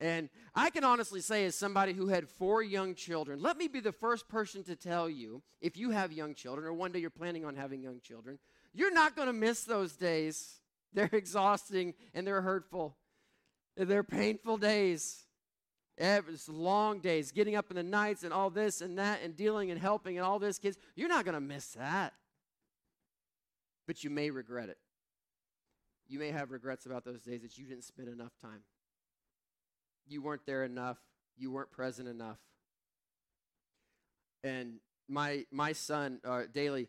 And 0.00 0.28
I 0.54 0.70
can 0.70 0.84
honestly 0.84 1.20
say, 1.20 1.44
as 1.44 1.54
somebody 1.54 1.92
who 1.92 2.08
had 2.08 2.28
four 2.28 2.62
young 2.62 2.94
children, 2.94 3.40
let 3.40 3.56
me 3.56 3.68
be 3.68 3.80
the 3.80 3.92
first 3.92 4.28
person 4.28 4.64
to 4.64 4.76
tell 4.76 5.08
you 5.08 5.42
if 5.60 5.76
you 5.76 5.90
have 5.90 6.12
young 6.12 6.34
children 6.34 6.66
or 6.66 6.72
one 6.72 6.92
day 6.92 6.98
you're 6.98 7.10
planning 7.10 7.44
on 7.44 7.54
having 7.54 7.82
young 7.82 8.00
children, 8.00 8.38
you're 8.72 8.92
not 8.92 9.14
going 9.14 9.26
to 9.26 9.32
miss 9.32 9.64
those 9.64 9.94
days. 9.94 10.60
They're 10.92 11.08
exhausting 11.12 11.94
and 12.12 12.26
they're 12.26 12.42
hurtful. 12.42 12.96
They're 13.76 14.04
painful 14.04 14.58
days. 14.58 15.24
It's 15.96 16.48
long 16.48 17.00
days, 17.00 17.30
getting 17.30 17.54
up 17.54 17.70
in 17.70 17.76
the 17.76 17.84
nights 17.84 18.24
and 18.24 18.32
all 18.32 18.50
this 18.50 18.80
and 18.80 18.98
that 18.98 19.20
and 19.22 19.36
dealing 19.36 19.70
and 19.70 19.80
helping 19.80 20.18
and 20.18 20.26
all 20.26 20.40
this, 20.40 20.58
kids. 20.58 20.76
You're 20.96 21.08
not 21.08 21.24
going 21.24 21.34
to 21.34 21.40
miss 21.40 21.68
that. 21.74 22.14
But 23.86 24.02
you 24.02 24.10
may 24.10 24.30
regret 24.30 24.70
it. 24.70 24.78
You 26.08 26.18
may 26.18 26.32
have 26.32 26.50
regrets 26.50 26.84
about 26.84 27.04
those 27.04 27.22
days 27.22 27.42
that 27.42 27.56
you 27.56 27.66
didn't 27.66 27.84
spend 27.84 28.08
enough 28.08 28.32
time 28.42 28.62
you 30.06 30.22
weren't 30.22 30.46
there 30.46 30.64
enough, 30.64 30.98
you 31.36 31.50
weren't 31.50 31.70
present 31.70 32.08
enough. 32.08 32.38
And 34.42 34.74
my 35.08 35.46
my 35.50 35.72
son 35.72 36.20
uh, 36.24 36.42
Daly, 36.52 36.88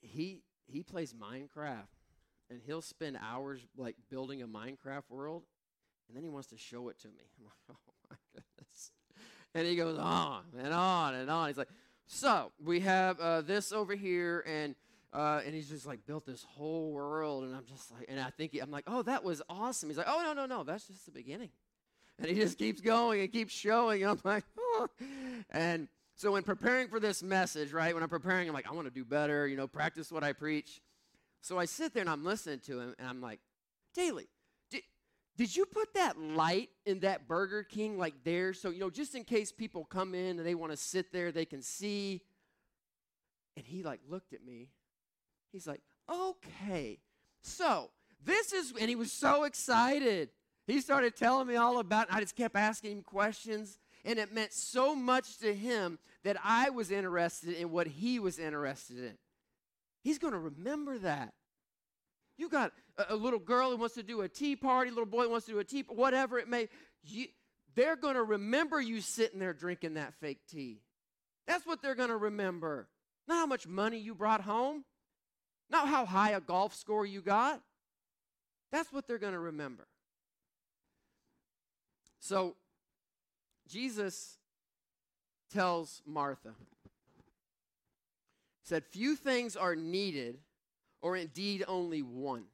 he 0.00 0.42
he 0.66 0.82
plays 0.82 1.14
Minecraft, 1.14 1.88
and 2.50 2.60
he'll 2.64 2.82
spend 2.82 3.18
hours 3.20 3.60
like 3.76 3.96
building 4.10 4.42
a 4.42 4.46
Minecraft 4.46 5.10
world, 5.10 5.44
and 6.08 6.16
then 6.16 6.22
he 6.22 6.30
wants 6.30 6.48
to 6.48 6.58
show 6.58 6.88
it 6.88 6.98
to 7.00 7.08
me. 7.08 7.24
I'm 7.38 7.44
like, 7.46 7.54
oh 7.70 7.92
my 8.10 8.16
goodness! 8.34 8.90
And 9.54 9.66
he 9.66 9.76
goes 9.76 9.98
on 9.98 10.44
and 10.58 10.72
on 10.72 11.14
and 11.14 11.30
on. 11.30 11.48
He's 11.48 11.58
like, 11.58 11.68
so 12.06 12.52
we 12.64 12.80
have 12.80 13.20
uh, 13.20 13.42
this 13.42 13.72
over 13.72 13.94
here, 13.94 14.44
and 14.46 14.74
uh, 15.12 15.40
and 15.44 15.54
he's 15.54 15.68
just 15.68 15.86
like 15.86 16.04
built 16.06 16.26
this 16.26 16.44
whole 16.44 16.92
world, 16.92 17.44
and 17.44 17.54
I'm 17.54 17.64
just 17.66 17.90
like, 17.92 18.06
and 18.08 18.20
I 18.20 18.30
think 18.30 18.52
he, 18.52 18.58
I'm 18.58 18.70
like, 18.70 18.84
oh, 18.86 19.02
that 19.02 19.24
was 19.24 19.40
awesome. 19.48 19.88
He's 19.88 19.98
like, 19.98 20.08
oh 20.08 20.22
no, 20.22 20.32
no, 20.34 20.46
no, 20.46 20.64
that's 20.64 20.86
just 20.86 21.06
the 21.06 21.12
beginning, 21.12 21.50
and 22.18 22.28
he 22.28 22.34
just 22.34 22.58
keeps 22.58 22.80
going 22.80 23.20
and 23.20 23.32
keeps 23.32 23.52
showing, 23.52 24.02
and 24.02 24.12
I'm 24.12 24.20
like, 24.22 24.44
oh. 24.58 24.88
and 25.50 25.88
so 26.14 26.36
in 26.36 26.42
preparing 26.42 26.88
for 26.88 27.00
this 27.00 27.22
message, 27.22 27.72
right, 27.72 27.94
when 27.94 28.02
I'm 28.02 28.08
preparing, 28.08 28.48
I'm 28.48 28.54
like, 28.54 28.68
I 28.68 28.74
want 28.74 28.86
to 28.86 28.92
do 28.92 29.04
better, 29.04 29.46
you 29.46 29.56
know, 29.56 29.66
practice 29.66 30.10
what 30.12 30.24
I 30.24 30.32
preach. 30.32 30.82
So 31.40 31.58
I 31.58 31.64
sit 31.64 31.94
there 31.94 32.00
and 32.00 32.10
I'm 32.10 32.24
listening 32.24 32.58
to 32.66 32.80
him, 32.80 32.94
and 32.98 33.08
I'm 33.08 33.20
like, 33.22 33.40
Daly, 33.94 34.28
did, 34.70 34.82
did 35.36 35.56
you 35.56 35.64
put 35.64 35.94
that 35.94 36.20
light 36.20 36.68
in 36.84 37.00
that 37.00 37.28
Burger 37.28 37.62
King 37.62 37.96
like 37.96 38.24
there, 38.24 38.52
so 38.52 38.68
you 38.70 38.80
know, 38.80 38.90
just 38.90 39.14
in 39.14 39.24
case 39.24 39.52
people 39.52 39.84
come 39.84 40.14
in 40.14 40.38
and 40.38 40.46
they 40.46 40.54
want 40.54 40.72
to 40.72 40.76
sit 40.76 41.12
there, 41.12 41.32
they 41.32 41.46
can 41.46 41.62
see. 41.62 42.20
And 43.56 43.64
he 43.64 43.82
like 43.82 44.00
looked 44.08 44.32
at 44.32 44.44
me 44.44 44.68
He's 45.52 45.66
like, 45.66 45.80
okay. 46.10 46.98
So 47.42 47.90
this 48.24 48.52
is, 48.52 48.72
and 48.78 48.88
he 48.88 48.96
was 48.96 49.12
so 49.12 49.44
excited. 49.44 50.30
He 50.66 50.80
started 50.80 51.16
telling 51.16 51.46
me 51.48 51.56
all 51.56 51.78
about 51.78 52.08
it. 52.08 52.14
I 52.14 52.20
just 52.20 52.36
kept 52.36 52.56
asking 52.56 52.92
him 52.92 53.02
questions. 53.02 53.78
And 54.04 54.18
it 54.18 54.32
meant 54.32 54.52
so 54.52 54.94
much 54.94 55.38
to 55.38 55.54
him 55.54 55.98
that 56.24 56.36
I 56.44 56.70
was 56.70 56.90
interested 56.90 57.54
in 57.54 57.70
what 57.70 57.86
he 57.86 58.18
was 58.18 58.38
interested 58.38 58.98
in. 58.98 59.18
He's 60.02 60.18
going 60.18 60.32
to 60.32 60.38
remember 60.38 60.98
that. 60.98 61.34
You 62.36 62.48
got 62.48 62.72
a, 62.96 63.14
a 63.14 63.16
little 63.16 63.38
girl 63.38 63.70
who 63.70 63.76
wants 63.76 63.96
to 63.96 64.02
do 64.02 64.20
a 64.20 64.28
tea 64.28 64.56
party, 64.56 64.90
little 64.90 65.06
boy 65.06 65.24
who 65.24 65.30
wants 65.30 65.46
to 65.46 65.52
do 65.52 65.58
a 65.58 65.64
tea, 65.64 65.82
party, 65.82 66.00
whatever 66.00 66.38
it 66.38 66.48
may. 66.48 66.68
You, 67.02 67.26
they're 67.74 67.96
going 67.96 68.14
to 68.14 68.22
remember 68.22 68.80
you 68.80 69.00
sitting 69.00 69.40
there 69.40 69.52
drinking 69.52 69.94
that 69.94 70.14
fake 70.14 70.40
tea. 70.50 70.80
That's 71.46 71.66
what 71.66 71.82
they're 71.82 71.94
going 71.94 72.10
to 72.10 72.16
remember. 72.16 72.88
Not 73.26 73.36
how 73.36 73.46
much 73.46 73.66
money 73.66 73.98
you 73.98 74.14
brought 74.14 74.42
home, 74.42 74.84
not 75.70 75.88
how 75.88 76.06
high 76.06 76.30
a 76.30 76.40
golf 76.40 76.74
score 76.74 77.04
you 77.04 77.20
got. 77.20 77.60
That's 78.70 78.92
what 78.92 79.06
they're 79.06 79.18
going 79.18 79.32
to 79.32 79.38
remember. 79.38 79.86
So, 82.20 82.56
Jesus 83.68 84.38
tells 85.52 86.02
Martha, 86.06 86.54
said, 88.62 88.84
Few 88.84 89.16
things 89.16 89.56
are 89.56 89.76
needed, 89.76 90.38
or 91.00 91.16
indeed 91.16 91.64
only 91.66 92.02
one. 92.02 92.44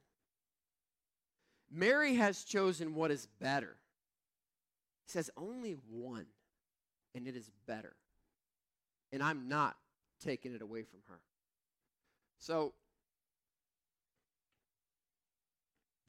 Mary 1.71 2.15
has 2.15 2.43
chosen 2.43 2.95
what 2.95 3.11
is 3.11 3.27
better. 3.41 3.75
He 5.05 5.11
says, 5.11 5.29
Only 5.35 5.75
one, 5.89 6.27
and 7.13 7.27
it 7.27 7.35
is 7.35 7.51
better. 7.67 7.95
And 9.11 9.21
I'm 9.21 9.47
not 9.47 9.75
taking 10.23 10.53
it 10.53 10.61
away 10.61 10.83
from 10.83 10.99
her. 11.09 11.19
So, 12.37 12.73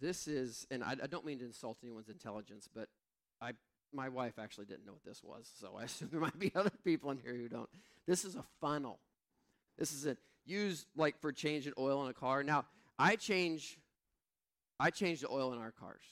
this 0.01 0.29
is, 0.29 0.67
and 0.71 0.85
I, 0.85 0.97
I 1.03 1.07
don't 1.07 1.25
mean 1.25 1.39
to 1.39 1.45
insult 1.45 1.79
anyone's 1.83 2.09
intelligence, 2.09 2.69
but 2.73 2.89
I 3.41 3.53
my 3.93 4.09
wife 4.09 4.39
actually 4.39 4.67
didn't 4.67 4.85
know 4.85 4.93
what 4.93 5.05
this 5.05 5.23
was, 5.23 5.51
so 5.59 5.77
I 5.79 5.85
assume 5.85 6.09
there 6.11 6.21
might 6.21 6.39
be 6.39 6.53
other 6.55 6.73
people 6.85 7.11
in 7.11 7.19
here 7.19 7.35
who 7.35 7.49
don't. 7.49 7.69
This 8.07 8.25
is 8.25 8.37
a 8.37 8.45
funnel. 8.61 8.99
This 9.79 9.93
is 9.93 10.07
it 10.07 10.19
used 10.45 10.87
like 10.97 11.21
for 11.21 11.33
changing 11.33 11.73
oil 11.79 12.05
in 12.05 12.11
a 12.11 12.15
car. 12.15 12.43
Now, 12.43 12.67
I 12.99 13.17
change 13.17 13.79
I 14.79 14.91
change 14.91 15.21
the 15.21 15.31
oil 15.31 15.53
in 15.53 15.59
our 15.59 15.73
cars. 15.73 16.05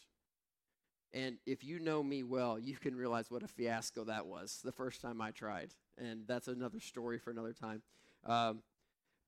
And 1.13 1.37
if 1.47 1.63
you 1.63 1.79
know 1.79 2.03
me 2.03 2.23
well, 2.25 2.59
you 2.59 2.77
can 2.77 2.97
realize 2.97 3.31
what 3.31 3.43
a 3.43 3.49
fiasco 3.49 4.05
that 4.05 4.27
was 4.27 4.61
the 4.65 4.73
first 4.73 5.01
time 5.01 5.21
I 5.21 5.31
tried. 5.31 5.71
And 5.97 6.27
that's 6.27 6.49
another 6.49 6.81
story 6.81 7.19
for 7.19 7.31
another 7.31 7.53
time. 7.53 7.83
Um, 8.27 8.63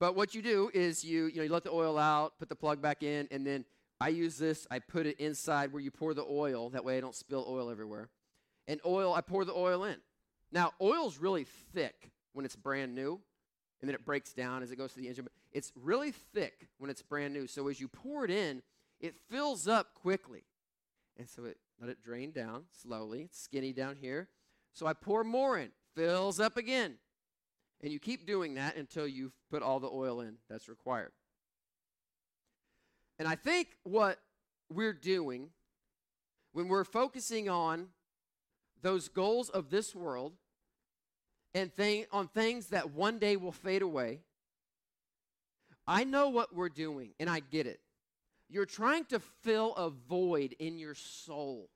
but 0.00 0.16
what 0.16 0.34
you 0.34 0.42
do 0.42 0.70
is 0.74 1.04
you 1.04 1.26
you 1.26 1.36
know 1.36 1.42
you 1.44 1.52
let 1.52 1.64
the 1.64 1.70
oil 1.70 1.98
out, 1.98 2.38
put 2.38 2.48
the 2.48 2.56
plug 2.56 2.82
back 2.82 3.02
in, 3.02 3.28
and 3.30 3.46
then 3.46 3.64
I 4.00 4.08
use 4.08 4.36
this. 4.36 4.66
I 4.70 4.78
put 4.78 5.06
it 5.06 5.18
inside 5.18 5.72
where 5.72 5.82
you 5.82 5.90
pour 5.90 6.14
the 6.14 6.24
oil. 6.28 6.70
That 6.70 6.84
way 6.84 6.98
I 6.98 7.00
don't 7.00 7.14
spill 7.14 7.46
oil 7.48 7.70
everywhere. 7.70 8.10
And 8.68 8.80
oil, 8.84 9.14
I 9.14 9.20
pour 9.20 9.44
the 9.44 9.54
oil 9.54 9.84
in. 9.84 9.96
Now 10.52 10.72
oil's 10.80 11.18
really 11.18 11.44
thick 11.74 12.10
when 12.32 12.44
it's 12.44 12.56
brand 12.56 12.94
new 12.94 13.20
and 13.80 13.88
then 13.88 13.94
it 13.94 14.04
breaks 14.04 14.32
down 14.32 14.62
as 14.62 14.70
it 14.70 14.76
goes 14.76 14.92
to 14.94 15.00
the 15.00 15.08
engine. 15.08 15.28
It's 15.52 15.72
really 15.74 16.10
thick 16.10 16.68
when 16.78 16.90
it's 16.90 17.02
brand 17.02 17.32
new. 17.32 17.46
So 17.46 17.68
as 17.68 17.80
you 17.80 17.88
pour 17.88 18.24
it 18.24 18.30
in, 18.30 18.62
it 19.00 19.14
fills 19.30 19.68
up 19.68 19.94
quickly. 19.94 20.44
And 21.18 21.28
so 21.28 21.44
it 21.44 21.58
let 21.80 21.90
it 21.90 22.02
drain 22.02 22.30
down 22.30 22.64
slowly. 22.72 23.22
It's 23.22 23.40
skinny 23.40 23.72
down 23.72 23.96
here. 23.96 24.28
So 24.72 24.86
I 24.86 24.92
pour 24.92 25.24
more 25.24 25.58
in, 25.58 25.70
fills 25.94 26.40
up 26.40 26.56
again. 26.56 26.96
And 27.82 27.92
you 27.92 27.98
keep 27.98 28.26
doing 28.26 28.54
that 28.54 28.76
until 28.76 29.06
you've 29.06 29.34
put 29.50 29.62
all 29.62 29.80
the 29.80 29.90
oil 29.90 30.20
in 30.20 30.36
that's 30.48 30.68
required. 30.68 31.12
And 33.18 33.26
I 33.26 33.34
think 33.34 33.68
what 33.82 34.18
we're 34.68 34.92
doing 34.92 35.50
when 36.52 36.68
we're 36.68 36.84
focusing 36.84 37.48
on 37.48 37.88
those 38.82 39.08
goals 39.08 39.48
of 39.50 39.70
this 39.70 39.94
world 39.94 40.32
and 41.54 41.72
thing, 41.72 42.06
on 42.12 42.28
things 42.28 42.68
that 42.68 42.92
one 42.92 43.18
day 43.18 43.36
will 43.36 43.52
fade 43.52 43.82
away. 43.82 44.20
I 45.86 46.04
know 46.04 46.28
what 46.28 46.54
we're 46.54 46.68
doing, 46.68 47.10
and 47.20 47.30
I 47.30 47.40
get 47.40 47.66
it. 47.66 47.80
You're 48.48 48.66
trying 48.66 49.04
to 49.06 49.20
fill 49.42 49.74
a 49.74 49.90
void 49.90 50.54
in 50.58 50.78
your 50.78 50.94
soul. 50.94 51.68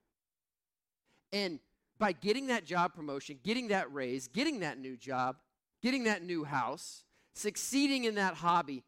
And 1.32 1.60
by 1.98 2.12
getting 2.12 2.46
that 2.46 2.64
job 2.64 2.94
promotion, 2.94 3.38
getting 3.42 3.68
that 3.68 3.92
raise, 3.92 4.28
getting 4.28 4.60
that 4.60 4.78
new 4.78 4.96
job, 4.96 5.36
getting 5.82 6.04
that 6.04 6.22
new 6.22 6.44
house, 6.44 7.04
succeeding 7.34 8.04
in 8.04 8.14
that 8.14 8.34
hobby, 8.34 8.82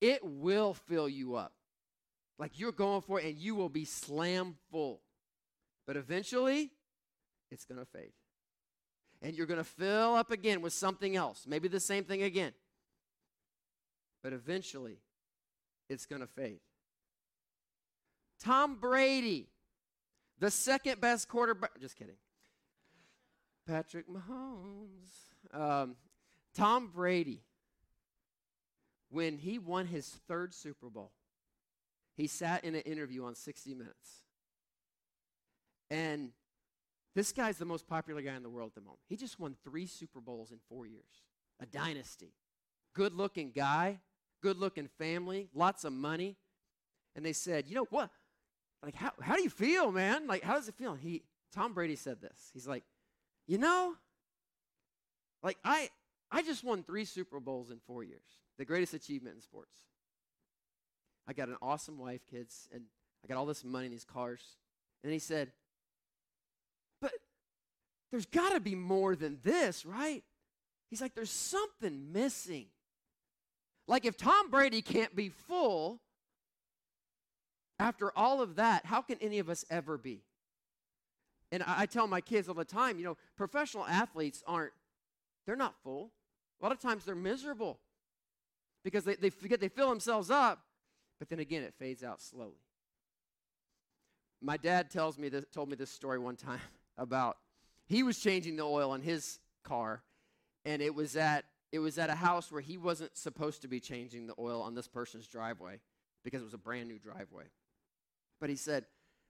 it 0.00 0.20
will 0.22 0.74
fill 0.74 1.08
you 1.08 1.34
up. 1.34 1.52
Like 2.38 2.58
you're 2.58 2.72
going 2.72 3.02
for 3.02 3.20
it, 3.20 3.26
and 3.26 3.36
you 3.36 3.54
will 3.54 3.68
be 3.68 3.84
slam 3.84 4.56
full. 4.70 5.00
But 5.86 5.96
eventually, 5.96 6.70
it's 7.50 7.64
going 7.64 7.78
to 7.78 7.86
fade 7.86 8.12
and 9.22 9.36
you're 9.36 9.46
going 9.46 9.58
to 9.58 9.64
fill 9.64 10.14
up 10.14 10.30
again 10.30 10.60
with 10.60 10.72
something 10.72 11.16
else, 11.16 11.46
maybe 11.46 11.68
the 11.68 11.80
same 11.80 12.04
thing 12.04 12.22
again. 12.22 12.52
But 14.22 14.32
eventually, 14.32 14.98
it's 15.88 16.06
going 16.06 16.20
to 16.20 16.26
fade. 16.26 16.60
Tom 18.40 18.76
Brady, 18.76 19.48
the 20.38 20.50
second 20.50 21.00
best 21.00 21.28
quarterback. 21.28 21.80
Just 21.80 21.96
kidding. 21.96 22.16
Patrick 23.66 24.06
Mahomes. 24.08 25.58
Um, 25.58 25.96
Tom 26.54 26.90
Brady, 26.94 27.42
when 29.10 29.38
he 29.38 29.58
won 29.58 29.86
his 29.86 30.06
third 30.28 30.54
Super 30.54 30.88
Bowl, 30.88 31.12
he 32.16 32.26
sat 32.26 32.64
in 32.64 32.74
an 32.74 32.80
interview 32.82 33.24
on 33.24 33.34
60 33.34 33.74
Minutes. 33.74 34.22
And 35.90 36.30
this 37.14 37.32
guy's 37.32 37.58
the 37.58 37.64
most 37.64 37.86
popular 37.86 38.20
guy 38.22 38.34
in 38.34 38.42
the 38.42 38.50
world 38.50 38.70
at 38.70 38.74
the 38.74 38.80
moment. 38.80 39.00
He 39.08 39.16
just 39.16 39.38
won 39.38 39.56
three 39.64 39.86
Super 39.86 40.20
Bowls 40.20 40.50
in 40.50 40.58
four 40.68 40.86
years. 40.86 41.22
A 41.60 41.66
dynasty. 41.66 42.32
Good 42.94 43.14
looking 43.14 43.52
guy, 43.54 44.00
good 44.42 44.58
looking 44.58 44.88
family, 44.98 45.48
lots 45.54 45.84
of 45.84 45.92
money. 45.92 46.36
And 47.14 47.24
they 47.24 47.32
said, 47.32 47.66
you 47.68 47.74
know 47.74 47.86
what? 47.90 48.10
Like, 48.82 48.94
how, 48.94 49.12
how 49.20 49.36
do 49.36 49.42
you 49.42 49.50
feel, 49.50 49.90
man? 49.92 50.26
Like, 50.26 50.42
how 50.42 50.54
does 50.54 50.68
it 50.68 50.74
feel? 50.74 50.94
He 50.94 51.22
Tom 51.54 51.72
Brady 51.72 51.96
said 51.96 52.20
this. 52.20 52.50
He's 52.52 52.66
like, 52.66 52.84
you 53.46 53.58
know, 53.58 53.94
like 55.42 55.56
I 55.64 55.90
I 56.30 56.42
just 56.42 56.64
won 56.64 56.82
three 56.82 57.04
Super 57.04 57.40
Bowls 57.40 57.70
in 57.70 57.78
four 57.86 58.04
years. 58.04 58.24
The 58.58 58.64
greatest 58.64 58.94
achievement 58.94 59.36
in 59.36 59.40
sports. 59.40 59.76
I 61.28 61.32
got 61.32 61.48
an 61.48 61.56
awesome 61.60 61.98
wife, 61.98 62.20
kids, 62.30 62.68
and 62.72 62.82
I 63.24 63.28
got 63.28 63.36
all 63.36 63.46
this 63.46 63.64
money 63.64 63.86
in 63.86 63.92
these 63.92 64.04
cars. 64.04 64.40
And 65.02 65.12
he 65.12 65.18
said, 65.18 65.52
But 67.00 67.12
there's 68.10 68.26
got 68.26 68.52
to 68.52 68.60
be 68.60 68.74
more 68.74 69.16
than 69.16 69.38
this, 69.42 69.84
right? 69.84 70.22
He's 70.90 71.00
like, 71.00 71.14
there's 71.14 71.30
something 71.30 72.12
missing. 72.12 72.66
Like, 73.88 74.04
if 74.04 74.16
Tom 74.16 74.50
Brady 74.50 74.82
can't 74.82 75.14
be 75.14 75.28
full 75.28 76.00
after 77.78 78.16
all 78.16 78.40
of 78.40 78.56
that, 78.56 78.86
how 78.86 79.02
can 79.02 79.18
any 79.20 79.38
of 79.38 79.48
us 79.48 79.64
ever 79.70 79.98
be? 79.98 80.22
And 81.52 81.62
I, 81.62 81.82
I 81.82 81.86
tell 81.86 82.06
my 82.06 82.20
kids 82.20 82.48
all 82.48 82.54
the 82.54 82.64
time, 82.64 82.98
you 82.98 83.04
know, 83.04 83.16
professional 83.36 83.86
athletes 83.86 84.42
aren't, 84.46 84.72
they're 85.46 85.56
not 85.56 85.74
full. 85.82 86.10
A 86.60 86.64
lot 86.64 86.72
of 86.72 86.80
times 86.80 87.04
they're 87.04 87.14
miserable 87.14 87.78
because 88.82 89.04
they, 89.04 89.14
they 89.16 89.30
forget, 89.30 89.60
they 89.60 89.68
fill 89.68 89.90
themselves 89.90 90.30
up, 90.30 90.60
but 91.18 91.28
then 91.28 91.38
again, 91.38 91.62
it 91.62 91.74
fades 91.78 92.02
out 92.02 92.20
slowly. 92.20 92.60
My 94.42 94.56
dad 94.56 94.90
tells 94.90 95.18
me 95.18 95.28
this, 95.28 95.44
told 95.52 95.68
me 95.68 95.76
this 95.76 95.90
story 95.90 96.18
one 96.18 96.36
time 96.36 96.60
about 96.98 97.38
he 97.86 98.02
was 98.02 98.18
changing 98.18 98.56
the 98.56 98.64
oil 98.64 98.90
on 98.90 99.00
his 99.00 99.38
car, 99.64 100.02
and 100.64 100.82
it 100.82 100.94
was 100.94 101.16
at 101.16 101.44
it 101.72 101.78
was 101.78 101.98
at 101.98 102.10
a 102.10 102.14
house 102.14 102.50
where 102.50 102.60
he 102.60 102.78
wasn't 102.78 103.16
supposed 103.16 103.62
to 103.62 103.68
be 103.68 103.80
changing 103.80 104.26
the 104.26 104.34
oil 104.38 104.62
on 104.62 104.74
this 104.74 104.88
person's 104.88 105.26
driveway 105.26 105.80
because 106.24 106.40
it 106.40 106.44
was 106.44 106.54
a 106.54 106.58
brand 106.58 106.88
new 106.88 106.98
driveway. 106.98 107.44
But 108.40 108.50
he 108.50 108.56
said, 108.56 108.86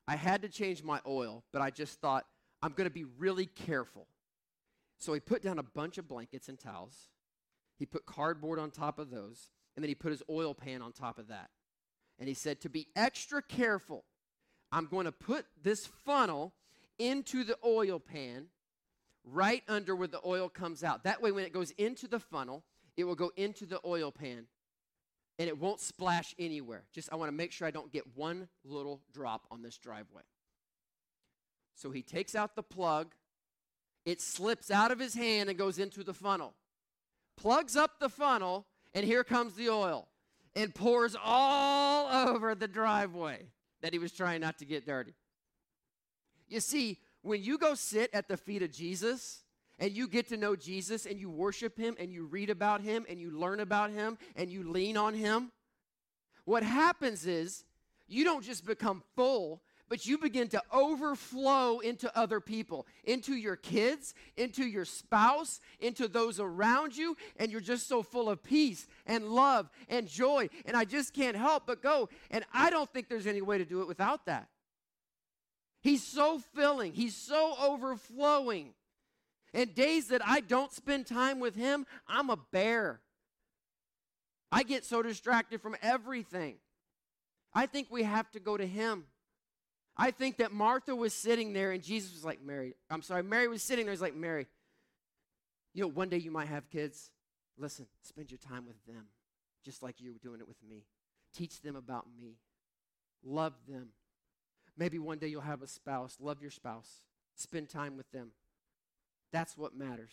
I 0.07 0.16
had 0.16 0.42
to 0.42 0.49
change 0.49 0.83
my 0.83 1.01
oil, 1.07 1.44
but 1.53 1.62
I 1.62 1.70
just 1.70 2.01
thought 2.01 2.27
I'm 2.62 2.72
going 2.72 2.88
to 2.88 2.94
be 2.94 3.05
really 3.18 3.46
careful. 3.46 4.07
So 4.99 5.12
he 5.12 5.20
put 5.20 5.42
down 5.42 5.59
a 5.59 5.62
bunch 5.62 5.99
of 5.99 6.09
blankets 6.09 6.49
and 6.49 6.59
towels. 6.59 7.09
He 7.79 7.87
put 7.87 8.07
cardboard 8.07 8.59
on 8.59 8.70
top 8.70 8.99
of 8.99 9.11
those, 9.11 9.51
and 9.75 9.83
then 9.83 9.88
he 9.88 9.94
put 9.94 10.11
his 10.11 10.22
oil 10.31 10.55
pan 10.55 10.83
on 10.83 10.92
top 10.92 11.18
of 11.18 11.29
that. 11.29 11.51
And 12.18 12.29
he 12.29 12.35
said, 12.35 12.61
To 12.61 12.68
be 12.68 12.88
extra 12.96 13.42
careful, 13.42 14.05
I'm 14.72 14.87
going 14.87 15.07
to 15.07 15.12
put 15.12 15.46
this 15.62 15.87
funnel 15.87 16.55
into 16.98 17.44
the 17.44 17.59
oil 17.64 18.00
pan 18.00 18.46
right 19.24 19.62
under 19.68 19.94
where 19.94 20.09
the 20.09 20.20
oil 20.24 20.48
comes 20.48 20.83
out. 20.83 21.05
That 21.05 21.20
way, 21.20 21.33
when 21.33 21.44
it 21.44 21.52
goes 21.52 21.72
into 21.72 22.09
the 22.09 22.20
funnel, 22.20 22.64
it 22.96 23.05
will 23.05 23.14
go 23.14 23.33
into 23.37 23.66
the 23.66 23.81
oil 23.85 24.11
pan 24.11 24.46
and 25.38 25.48
it 25.48 25.59
won't 25.59 25.81
splash 25.81 26.35
anywhere. 26.38 26.85
Just, 26.92 27.12
I 27.12 27.16
want 27.16 27.29
to 27.29 27.37
make 27.37 27.52
sure 27.52 27.68
I 27.68 27.70
don't 27.70 27.92
get 27.92 28.16
one 28.16 28.48
little 28.64 29.02
drop 29.12 29.46
on 29.50 29.62
this 29.62 29.76
driveway. 29.76 30.22
So 31.74 31.90
he 31.90 32.02
takes 32.02 32.35
out 32.35 32.57
the 32.57 32.62
plug, 32.62 33.14
it 34.07 34.22
slips 34.22 34.70
out 34.70 34.90
of 34.90 34.98
his 34.98 35.14
hand 35.14 35.50
and 35.50 35.59
goes 35.59 35.79
into 35.79 36.02
the 36.02 36.14
funnel. 36.14 36.55
Plugs 37.37 37.76
up 37.76 38.00
the 38.00 38.09
funnel, 38.09 38.64
and 38.94 39.05
here 39.05 39.24
comes 39.24 39.55
the 39.55 39.68
oil 39.68 40.09
and 40.57 40.75
pours 40.75 41.14
all 41.23 42.29
over 42.29 42.55
the 42.55 42.66
driveway 42.66 43.47
that 43.83 43.92
he 43.92 43.99
was 43.99 44.11
trying 44.11 44.40
not 44.40 44.59
to 44.59 44.64
get 44.64 44.87
dirty. 44.87 45.12
You 46.49 46.61
see, 46.61 46.99
when 47.23 47.42
you 47.42 47.59
go 47.59 47.75
sit 47.75 48.11
at 48.14 48.27
the 48.27 48.37
feet 48.37 48.62
of 48.62 48.73
Jesus 48.73 49.42
and 49.79 49.92
you 49.92 50.09
get 50.09 50.29
to 50.29 50.37
know 50.37 50.57
Jesus 50.57 51.05
and 51.05 51.21
you 51.21 51.29
worship 51.29 51.77
him 51.77 51.95
and 51.99 52.11
you 52.11 52.25
read 52.25 52.49
about 52.49 52.81
him 52.81 53.05
and 53.09 53.21
you 53.21 53.31
learn 53.31 53.61
about 53.61 53.90
him 53.90 54.16
and 54.35 54.51
you 54.51 54.69
lean 54.69 54.97
on 54.97 55.12
him, 55.12 55.53
what 56.47 56.62
happens 56.62 57.27
is 57.27 57.64
you 58.09 58.25
don't 58.25 58.45
just 58.45 58.64
become 58.64 59.03
full, 59.14 59.61
but 59.88 60.07
you 60.07 60.18
begin 60.18 60.49
to 60.49 60.62
overflow 60.72 61.79
into 61.79 62.14
other 62.16 62.40
people, 62.40 62.87
into 63.05 63.35
your 63.35 63.57
kids, 63.57 64.14
into 64.37 64.64
your 64.64 64.85
spouse, 64.85 65.61
into 65.81 66.09
those 66.09 66.40
around 66.40 66.96
you, 66.96 67.16
and 67.37 67.53
you're 67.53 67.61
just 67.61 67.88
so 67.88 68.03
full 68.03 68.29
of 68.29 68.42
peace 68.42 68.87
and 69.07 69.29
love 69.29 69.70
and 69.88 70.09
joy. 70.09 70.49
And 70.64 70.77
I 70.77 70.85
just 70.85 71.14
can't 71.14 71.37
help 71.37 71.66
but 71.66 71.83
go. 71.83 72.09
And 72.31 72.44
I 72.53 72.70
don't 72.70 72.92
think 72.92 73.09
there's 73.09 73.27
any 73.27 73.42
way 73.42 73.59
to 73.59 73.64
do 73.64 73.81
it 73.81 73.88
without 73.88 74.27
that. 74.27 74.49
He's 75.81 76.03
so 76.03 76.40
filling, 76.55 76.92
He's 76.92 77.16
so 77.16 77.55
overflowing. 77.61 78.75
And 79.55 79.75
days 79.75 80.09
that 80.09 80.20
I 80.27 80.40
don't 80.40 80.72
spend 80.72 81.07
time 81.07 81.40
with 81.40 81.55
Him, 81.55 81.87
I'm 82.07 82.29
a 82.29 82.37
bear. 82.37 83.01
I 84.51 84.64
get 84.64 84.85
so 84.85 85.03
distracted 85.03 85.62
from 85.62 85.77
everything. 85.81 86.57
I 87.55 87.66
think 87.66 87.88
we 87.90 88.03
have 88.03 88.31
to 88.33 88.40
go 88.40 88.57
to 88.57 88.66
Him. 88.66 89.05
I 89.97 90.11
think 90.11 90.39
that 90.39 90.53
Martha 90.53 90.95
was 90.95 91.15
sitting 91.15 91.53
there 91.53 91.73
and 91.73 91.83
Jesus 91.83 92.13
was 92.13 92.25
like, 92.25 92.43
Mary, 92.43 92.75
I'm 92.91 93.03
sorry, 93.03 93.23
Mary 93.23 93.49
was 93.49 93.63
sitting 93.63 93.87
there. 93.87 93.93
He's 93.93 94.03
like, 94.03 94.15
Mary, 94.15 94.47
you 95.73 95.83
know, 95.83 95.89
one 95.89 96.09
day 96.09 96.19
you 96.19 96.31
might 96.31 96.49
have 96.49 96.69
kids. 96.71 97.11
Listen, 97.57 97.87
spend 98.03 98.31
your 98.31 98.39
time 98.39 98.67
with 98.67 98.77
them, 98.87 99.07
just 99.65 99.83
like 99.83 100.01
you 100.01 100.13
were 100.13 100.19
doing 100.19 100.41
it 100.41 100.49
with 100.49 100.63
me. 100.69 100.85
Teach 101.35 101.63
them 101.63 101.77
about 101.77 102.07
me. 102.19 102.37
Love 103.25 103.55
them. 103.67 103.89
Maybe 104.77 104.99
one 104.99 105.19
day 105.19 105.29
you'll 105.29 105.41
have 105.41 105.63
a 105.63 105.67
spouse. 105.67 106.19
Love 106.21 106.43
your 106.43 106.51
spouse. 106.51 107.01
Spend 107.35 107.71
time 107.71 107.97
with 107.97 108.11
them. 108.13 108.33
That's 109.33 109.57
what 109.57 109.75
matters. 109.75 110.13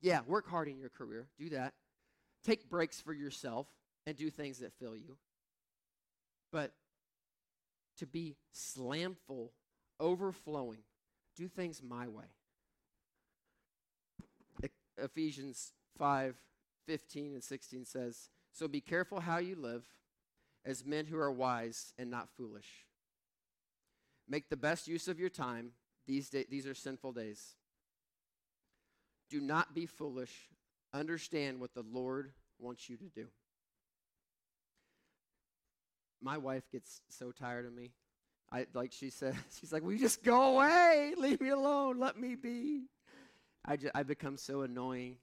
Yeah, 0.00 0.20
work 0.26 0.48
hard 0.48 0.68
in 0.68 0.78
your 0.78 0.88
career. 0.88 1.26
Do 1.38 1.48
that. 1.50 1.74
Take 2.44 2.68
breaks 2.68 3.00
for 3.00 3.12
yourself 3.12 3.66
and 4.06 4.16
do 4.16 4.30
things 4.30 4.58
that 4.58 4.72
fill 4.78 4.96
you. 4.96 5.16
But 6.52 6.72
to 7.98 8.06
be 8.06 8.36
slam 8.52 9.16
full, 9.26 9.52
overflowing. 9.98 10.80
Do 11.36 11.48
things 11.48 11.82
my 11.82 12.08
way. 12.08 12.24
Ephesians 14.98 15.72
5 15.98 16.34
15 16.86 17.34
and 17.34 17.42
16 17.42 17.84
says, 17.84 18.30
So 18.52 18.68
be 18.68 18.80
careful 18.80 19.20
how 19.20 19.38
you 19.38 19.56
live 19.56 19.84
as 20.64 20.86
men 20.86 21.06
who 21.06 21.18
are 21.18 21.32
wise 21.32 21.92
and 21.98 22.10
not 22.10 22.28
foolish. 22.36 22.86
Make 24.28 24.48
the 24.48 24.56
best 24.56 24.86
use 24.86 25.08
of 25.08 25.18
your 25.18 25.28
time. 25.28 25.72
These, 26.06 26.30
day, 26.30 26.44
these 26.48 26.66
are 26.66 26.74
sinful 26.74 27.12
days. 27.12 27.56
Do 29.28 29.40
not 29.40 29.74
be 29.74 29.86
foolish. 29.86 30.48
Understand 30.94 31.58
what 31.58 31.74
the 31.74 31.82
Lord 31.82 32.32
wants 32.60 32.88
you 32.88 32.96
to 32.96 33.08
do 33.08 33.26
my 36.26 36.38
wife 36.38 36.68
gets 36.72 37.00
so 37.08 37.30
tired 37.30 37.66
of 37.66 37.72
me. 37.72 37.92
I 38.50 38.66
like 38.74 38.92
she 38.92 39.10
said, 39.10 39.36
she's 39.60 39.72
like, 39.72 39.84
"Will 39.84 39.92
you 39.92 39.98
just 40.00 40.24
go 40.24 40.56
away? 40.56 41.14
Leave 41.16 41.40
me 41.40 41.50
alone. 41.50 41.98
Let 41.98 42.18
me 42.18 42.34
be." 42.34 42.88
I 43.64 43.76
just, 43.76 43.92
I 43.94 44.02
become 44.02 44.36
so 44.36 44.62
annoying, 44.62 45.16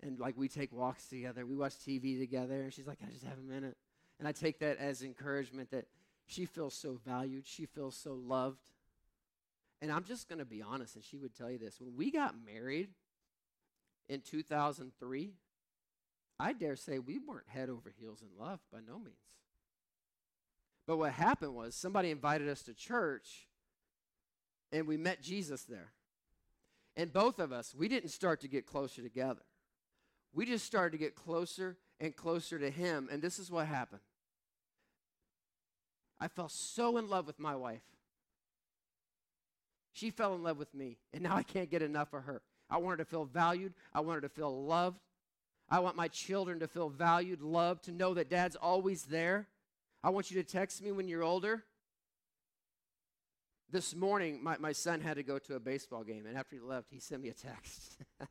and 0.00 0.18
like 0.18 0.36
we 0.38 0.48
take 0.48 0.72
walks 0.72 1.06
together, 1.08 1.44
we 1.44 1.56
watch 1.56 1.74
TV 1.74 2.18
together, 2.18 2.62
and 2.62 2.72
she's 2.72 2.86
like, 2.86 2.98
"I 3.06 3.10
just 3.10 3.24
have 3.24 3.38
a 3.38 3.52
minute," 3.52 3.76
and 4.20 4.28
I 4.28 4.32
take 4.32 4.60
that 4.60 4.78
as 4.78 5.02
encouragement 5.02 5.72
that 5.72 5.86
she 6.26 6.46
feels 6.46 6.74
so 6.74 7.00
valued, 7.04 7.44
she 7.44 7.66
feels 7.66 7.96
so 7.96 8.14
loved. 8.14 8.60
And 9.82 9.90
I'm 9.90 10.04
just 10.04 10.28
to 10.28 10.44
be 10.44 10.62
honest, 10.62 10.94
and 10.94 11.04
she 11.04 11.18
would 11.18 11.34
tell 11.34 11.50
you 11.50 11.58
this: 11.58 11.80
when 11.80 11.96
we 11.96 12.12
got 12.12 12.34
married 12.44 12.90
in 14.08 14.20
2003, 14.20 15.32
I 16.38 16.52
dare 16.52 16.76
say 16.76 17.00
we 17.00 17.18
weren't 17.18 17.48
head 17.48 17.68
over 17.70 17.92
heels 17.98 18.22
in 18.22 18.28
love 18.40 18.60
by 18.72 18.78
no 18.86 19.00
means. 19.00 19.16
But 20.88 20.96
what 20.96 21.12
happened 21.12 21.54
was 21.54 21.74
somebody 21.74 22.10
invited 22.10 22.48
us 22.48 22.62
to 22.62 22.72
church 22.72 23.46
and 24.72 24.88
we 24.88 24.96
met 24.96 25.22
Jesus 25.22 25.64
there. 25.64 25.92
And 26.96 27.12
both 27.12 27.38
of 27.38 27.52
us, 27.52 27.74
we 27.74 27.88
didn't 27.88 28.08
start 28.08 28.40
to 28.40 28.48
get 28.48 28.66
closer 28.66 29.02
together. 29.02 29.42
We 30.32 30.46
just 30.46 30.64
started 30.64 30.92
to 30.92 30.98
get 30.98 31.14
closer 31.14 31.76
and 32.00 32.16
closer 32.16 32.58
to 32.58 32.70
Him. 32.70 33.10
And 33.12 33.20
this 33.20 33.38
is 33.38 33.50
what 33.50 33.66
happened 33.66 34.00
I 36.18 36.26
fell 36.28 36.48
so 36.48 36.96
in 36.96 37.08
love 37.08 37.26
with 37.26 37.38
my 37.38 37.54
wife. 37.54 37.84
She 39.92 40.10
fell 40.10 40.34
in 40.34 40.42
love 40.42 40.58
with 40.58 40.74
me, 40.74 40.96
and 41.12 41.22
now 41.22 41.36
I 41.36 41.42
can't 41.42 41.70
get 41.70 41.82
enough 41.82 42.14
of 42.14 42.24
her. 42.24 42.40
I 42.70 42.78
want 42.78 42.98
her 42.98 43.04
to 43.04 43.10
feel 43.10 43.26
valued, 43.26 43.74
I 43.92 44.00
want 44.00 44.16
her 44.16 44.20
to 44.22 44.28
feel 44.28 44.64
loved. 44.64 45.00
I 45.70 45.80
want 45.80 45.96
my 45.96 46.08
children 46.08 46.60
to 46.60 46.66
feel 46.66 46.88
valued, 46.88 47.42
loved, 47.42 47.84
to 47.84 47.92
know 47.92 48.14
that 48.14 48.30
dad's 48.30 48.56
always 48.56 49.02
there. 49.02 49.48
I 50.02 50.10
want 50.10 50.30
you 50.30 50.40
to 50.42 50.48
text 50.48 50.82
me 50.82 50.92
when 50.92 51.08
you're 51.08 51.24
older. 51.24 51.64
This 53.70 53.94
morning, 53.94 54.42
my, 54.42 54.56
my 54.58 54.72
son 54.72 55.00
had 55.00 55.16
to 55.16 55.22
go 55.22 55.38
to 55.40 55.56
a 55.56 55.60
baseball 55.60 56.02
game, 56.02 56.24
and 56.26 56.38
after 56.38 56.56
he 56.56 56.62
left, 56.62 56.86
he 56.90 57.00
sent 57.00 57.22
me 57.22 57.28
a 57.28 57.34
text. 57.34 57.98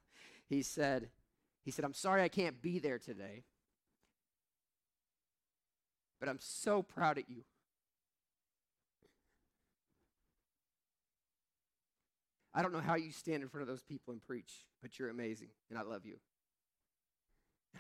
he 0.50 0.64
said, 0.64 1.10
he 1.64 1.72
said, 1.72 1.86
I'm 1.86 1.94
sorry 1.94 2.24
I 2.24 2.28
can't 2.28 2.60
be 2.62 2.80
there 2.80 2.98
today, 2.98 3.44
but 6.20 6.28
I'm 6.30 6.40
so 6.40 6.82
proud 6.82 7.18
of 7.18 7.26
you. 7.28 7.44
I 12.56 12.64
don't 12.64 12.74
know 12.74 12.80
how 12.80 12.96
you 12.96 13.12
stand 13.12 13.44
in 13.44 13.50
front 13.50 13.62
of 13.62 13.68
those 13.68 13.84
people 13.84 14.14
and 14.14 14.24
preach, 14.24 14.66
but 14.82 14.98
you're 14.98 15.10
amazing, 15.10 15.50
and 15.70 15.78
I 15.78 15.84
love 15.84 16.06
you. 16.06 16.16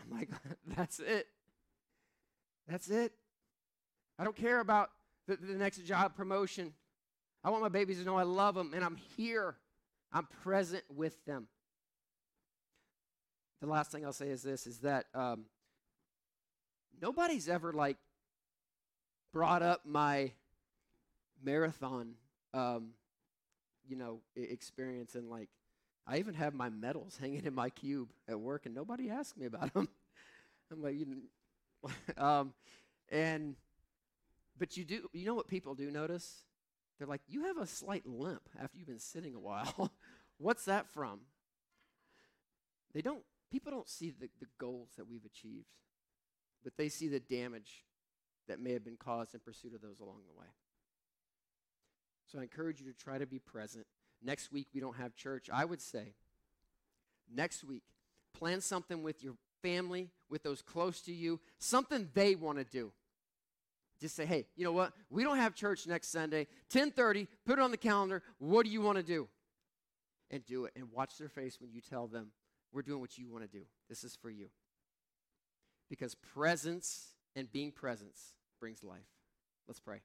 I'm 0.03 0.15
like, 0.15 0.29
that's 0.75 0.99
it. 0.99 1.25
That's 2.67 2.89
it. 2.89 3.13
I 4.19 4.23
don't 4.23 4.35
care 4.35 4.59
about 4.59 4.89
the, 5.27 5.37
the 5.37 5.53
next 5.53 5.83
job 5.85 6.15
promotion. 6.15 6.73
I 7.43 7.49
want 7.49 7.61
my 7.61 7.69
babies 7.69 7.99
to 7.99 8.05
know 8.05 8.17
I 8.17 8.23
love 8.23 8.55
them 8.55 8.73
and 8.73 8.83
I'm 8.83 8.97
here. 9.15 9.55
I'm 10.11 10.27
present 10.43 10.83
with 10.89 11.23
them. 11.25 11.47
The 13.61 13.67
last 13.67 13.91
thing 13.91 14.05
I'll 14.05 14.13
say 14.13 14.29
is 14.29 14.43
this 14.43 14.67
is 14.67 14.79
that 14.79 15.05
um, 15.13 15.45
nobody's 17.01 17.49
ever 17.49 17.73
like 17.73 17.97
brought 19.33 19.61
up 19.61 19.81
my 19.85 20.31
marathon 21.43 22.13
um, 22.53 22.89
you 23.87 23.95
know 23.95 24.19
experience 24.35 25.15
and 25.15 25.29
like 25.29 25.49
I 26.05 26.19
even 26.19 26.33
have 26.35 26.53
my 26.53 26.69
medals 26.69 27.17
hanging 27.19 27.45
in 27.45 27.53
my 27.53 27.69
cube 27.69 28.09
at 28.27 28.39
work 28.39 28.65
and 28.65 28.73
nobody 28.73 29.09
asked 29.09 29.37
me 29.37 29.45
about 29.45 29.73
them. 29.73 29.89
I'm 30.71 30.81
like, 30.81 30.95
you 30.95 31.23
um, 32.17 32.53
and 33.09 33.55
but 34.57 34.77
you 34.77 34.83
do, 34.83 35.09
you 35.13 35.25
know 35.25 35.35
what 35.35 35.47
people 35.47 35.75
do 35.75 35.91
notice? 35.91 36.43
They're 36.97 37.07
like, 37.07 37.21
you 37.27 37.45
have 37.45 37.57
a 37.57 37.67
slight 37.67 38.05
limp 38.05 38.49
after 38.59 38.77
you've 38.77 38.87
been 38.87 38.99
sitting 38.99 39.35
a 39.35 39.39
while. 39.39 39.91
What's 40.37 40.65
that 40.65 40.87
from? 40.87 41.21
They 42.93 43.01
don't, 43.01 43.21
people 43.51 43.71
don't 43.71 43.89
see 43.89 44.09
the, 44.09 44.29
the 44.39 44.47
goals 44.57 44.89
that 44.97 45.07
we've 45.07 45.25
achieved, 45.25 45.67
but 46.63 46.73
they 46.77 46.89
see 46.89 47.07
the 47.07 47.19
damage 47.19 47.85
that 48.47 48.59
may 48.59 48.73
have 48.73 48.83
been 48.83 48.97
caused 48.97 49.33
in 49.33 49.39
pursuit 49.39 49.73
of 49.75 49.81
those 49.81 49.99
along 49.99 50.21
the 50.27 50.39
way. 50.39 50.47
So 52.31 52.39
I 52.39 52.43
encourage 52.43 52.81
you 52.81 52.91
to 52.91 52.97
try 52.97 53.17
to 53.17 53.25
be 53.25 53.39
present. 53.39 53.85
Next 54.23 54.51
week, 54.51 54.67
we 54.73 54.81
don't 54.81 54.95
have 54.97 55.15
church. 55.15 55.49
I 55.51 55.65
would 55.65 55.81
say, 55.81 56.13
next 57.33 57.63
week, 57.63 57.83
plan 58.33 58.61
something 58.61 59.03
with 59.03 59.23
your 59.23 59.35
family, 59.61 60.09
with 60.29 60.43
those 60.43 60.61
close 60.61 61.01
to 61.01 61.13
you, 61.13 61.39
something 61.59 62.09
they 62.13 62.35
want 62.35 62.57
to 62.57 62.63
do. 62.63 62.91
Just 63.99 64.15
say, 64.15 64.25
hey, 64.25 64.45
you 64.55 64.63
know 64.63 64.71
what? 64.71 64.93
We 65.09 65.23
don't 65.23 65.37
have 65.37 65.55
church 65.55 65.87
next 65.87 66.09
Sunday. 66.09 66.47
1030, 66.71 67.27
put 67.45 67.57
it 67.57 67.61
on 67.61 67.71
the 67.71 67.77
calendar. 67.77 68.21
What 68.37 68.65
do 68.65 68.71
you 68.71 68.81
want 68.81 68.97
to 68.97 69.03
do? 69.03 69.27
And 70.29 70.45
do 70.45 70.65
it. 70.65 70.73
And 70.75 70.91
watch 70.91 71.17
their 71.17 71.29
face 71.29 71.59
when 71.59 71.71
you 71.71 71.81
tell 71.81 72.07
them, 72.07 72.27
we're 72.71 72.81
doing 72.83 72.99
what 72.99 73.17
you 73.17 73.29
want 73.29 73.49
to 73.49 73.57
do. 73.57 73.65
This 73.89 74.03
is 74.03 74.15
for 74.15 74.29
you. 74.29 74.47
Because 75.89 76.15
presence 76.15 77.13
and 77.35 77.51
being 77.51 77.71
presence 77.71 78.33
brings 78.59 78.83
life. 78.83 78.99
Let's 79.67 79.79
pray. 79.79 80.01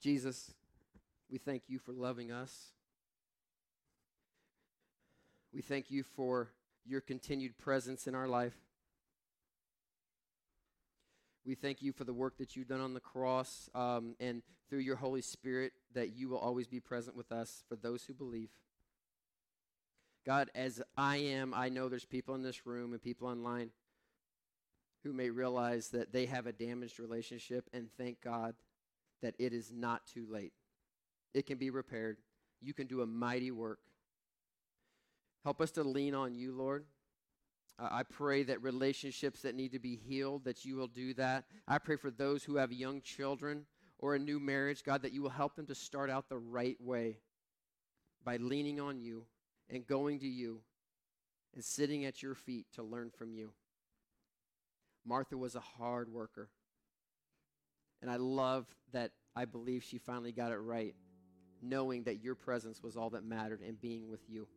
Jesus, 0.00 0.52
we 1.30 1.38
thank 1.38 1.64
you 1.68 1.78
for 1.78 1.92
loving 1.92 2.32
us. 2.32 2.72
We 5.52 5.60
thank 5.60 5.90
you 5.90 6.02
for 6.02 6.48
your 6.86 7.00
continued 7.00 7.58
presence 7.58 8.06
in 8.06 8.14
our 8.14 8.26
life. 8.26 8.56
We 11.44 11.54
thank 11.54 11.82
you 11.82 11.92
for 11.92 12.04
the 12.04 12.12
work 12.12 12.38
that 12.38 12.54
you've 12.54 12.68
done 12.68 12.80
on 12.80 12.94
the 12.94 13.00
cross 13.00 13.68
um, 13.74 14.14
and 14.20 14.42
through 14.68 14.80
your 14.80 14.96
Holy 14.96 15.22
Spirit 15.22 15.72
that 15.94 16.14
you 16.14 16.28
will 16.28 16.38
always 16.38 16.66
be 16.66 16.80
present 16.80 17.16
with 17.16 17.32
us 17.32 17.64
for 17.68 17.76
those 17.76 18.04
who 18.04 18.14
believe. 18.14 18.50
God, 20.26 20.50
as 20.54 20.82
I 20.96 21.16
am, 21.16 21.54
I 21.54 21.70
know 21.70 21.88
there's 21.88 22.04
people 22.04 22.34
in 22.34 22.42
this 22.42 22.66
room 22.66 22.92
and 22.92 23.02
people 23.02 23.26
online 23.26 23.70
who 25.02 25.12
may 25.12 25.30
realize 25.30 25.88
that 25.88 26.12
they 26.12 26.26
have 26.26 26.46
a 26.46 26.52
damaged 26.52 27.00
relationship, 27.00 27.68
and 27.72 27.88
thank 27.96 28.20
God 28.20 28.54
that 29.22 29.34
it 29.38 29.52
is 29.52 29.72
not 29.72 30.06
too 30.06 30.26
late. 30.30 30.52
It 31.32 31.46
can 31.46 31.56
be 31.58 31.70
repaired. 31.70 32.18
You 32.60 32.74
can 32.74 32.86
do 32.86 33.00
a 33.00 33.06
mighty 33.06 33.50
work. 33.50 33.78
Help 35.42 35.60
us 35.62 35.70
to 35.72 35.82
lean 35.82 36.14
on 36.14 36.34
you, 36.34 36.52
Lord. 36.52 36.84
Uh, 37.80 37.88
I 37.90 38.02
pray 38.02 38.42
that 38.42 38.62
relationships 38.62 39.40
that 39.42 39.54
need 39.54 39.72
to 39.72 39.78
be 39.78 39.96
healed, 39.96 40.44
that 40.44 40.64
you 40.64 40.76
will 40.76 40.88
do 40.88 41.14
that. 41.14 41.44
I 41.66 41.78
pray 41.78 41.96
for 41.96 42.10
those 42.10 42.44
who 42.44 42.56
have 42.56 42.72
young 42.72 43.00
children 43.00 43.64
or 43.98 44.14
a 44.14 44.18
new 44.18 44.38
marriage, 44.38 44.82
God, 44.84 45.02
that 45.02 45.12
you 45.12 45.22
will 45.22 45.30
help 45.30 45.56
them 45.56 45.66
to 45.66 45.74
start 45.74 46.10
out 46.10 46.28
the 46.28 46.38
right 46.38 46.76
way 46.80 47.18
by 48.24 48.36
leaning 48.36 48.80
on 48.80 49.00
you 49.00 49.24
and 49.70 49.86
going 49.86 50.18
to 50.20 50.28
you 50.28 50.60
and 51.54 51.64
sitting 51.64 52.04
at 52.04 52.22
your 52.22 52.34
feet 52.34 52.66
to 52.74 52.82
learn 52.82 53.10
from 53.10 53.32
you. 53.32 53.52
Martha 55.04 55.36
was 55.36 55.54
a 55.54 55.60
hard 55.60 56.12
worker. 56.12 56.50
And 58.02 58.10
I 58.10 58.16
love 58.16 58.66
that 58.92 59.12
I 59.34 59.44
believe 59.44 59.84
she 59.84 59.98
finally 59.98 60.32
got 60.32 60.52
it 60.52 60.56
right, 60.56 60.94
knowing 61.62 62.04
that 62.04 62.22
your 62.22 62.34
presence 62.34 62.82
was 62.82 62.96
all 62.96 63.10
that 63.10 63.24
mattered 63.24 63.60
and 63.60 63.80
being 63.80 64.08
with 64.10 64.20
you. 64.28 64.48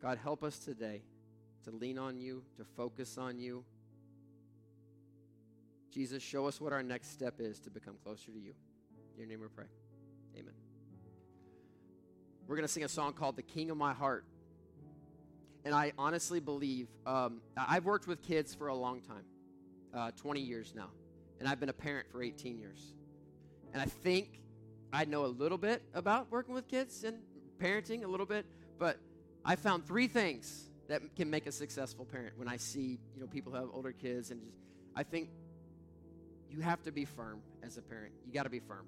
God, 0.00 0.18
help 0.18 0.44
us 0.44 0.58
today 0.58 1.02
to 1.64 1.70
lean 1.70 1.98
on 1.98 2.18
you, 2.18 2.42
to 2.56 2.64
focus 2.64 3.18
on 3.18 3.38
you. 3.38 3.64
Jesus, 5.90 6.22
show 6.22 6.46
us 6.46 6.60
what 6.60 6.72
our 6.72 6.82
next 6.82 7.12
step 7.12 7.34
is 7.38 7.58
to 7.60 7.70
become 7.70 7.96
closer 8.02 8.30
to 8.30 8.38
you. 8.38 8.54
In 9.14 9.18
your 9.18 9.28
name 9.28 9.40
we 9.40 9.48
pray. 9.48 9.66
Amen. 10.36 10.54
We're 12.46 12.56
going 12.56 12.66
to 12.66 12.72
sing 12.72 12.84
a 12.84 12.88
song 12.88 13.12
called 13.12 13.36
The 13.36 13.42
King 13.42 13.70
of 13.70 13.76
My 13.76 13.92
Heart. 13.92 14.24
And 15.64 15.74
I 15.74 15.92
honestly 15.98 16.40
believe, 16.40 16.88
um, 17.04 17.40
I've 17.56 17.84
worked 17.84 18.06
with 18.06 18.22
kids 18.22 18.54
for 18.54 18.68
a 18.68 18.74
long 18.74 19.00
time, 19.00 19.24
uh, 19.92 20.10
20 20.16 20.40
years 20.40 20.72
now. 20.74 20.88
And 21.40 21.48
I've 21.48 21.60
been 21.60 21.68
a 21.68 21.74
parent 21.74 22.08
for 22.10 22.22
18 22.22 22.58
years. 22.58 22.94
And 23.72 23.82
I 23.82 23.86
think 23.86 24.40
I 24.92 25.04
know 25.04 25.26
a 25.26 25.26
little 25.26 25.58
bit 25.58 25.82
about 25.94 26.30
working 26.30 26.54
with 26.54 26.68
kids 26.68 27.04
and 27.04 27.18
parenting 27.60 28.04
a 28.04 28.06
little 28.08 28.26
bit, 28.26 28.46
but 28.78 28.98
I 29.44 29.56
found 29.56 29.86
three 29.86 30.08
things 30.08 30.70
that 30.88 31.02
can 31.16 31.30
make 31.30 31.46
a 31.46 31.52
successful 31.52 32.04
parent 32.04 32.36
when 32.36 32.48
I 32.48 32.56
see, 32.56 32.98
you 33.14 33.20
know, 33.20 33.26
people 33.26 33.52
who 33.52 33.58
have 33.58 33.68
older 33.72 33.92
kids 33.92 34.30
and 34.30 34.42
just 34.42 34.56
I 34.96 35.04
think 35.04 35.28
you 36.50 36.60
have 36.60 36.82
to 36.82 36.92
be 36.92 37.04
firm 37.04 37.40
as 37.62 37.76
a 37.76 37.82
parent. 37.82 38.12
You 38.26 38.32
got 38.32 38.44
to 38.44 38.50
be 38.50 38.58
firm. 38.58 38.86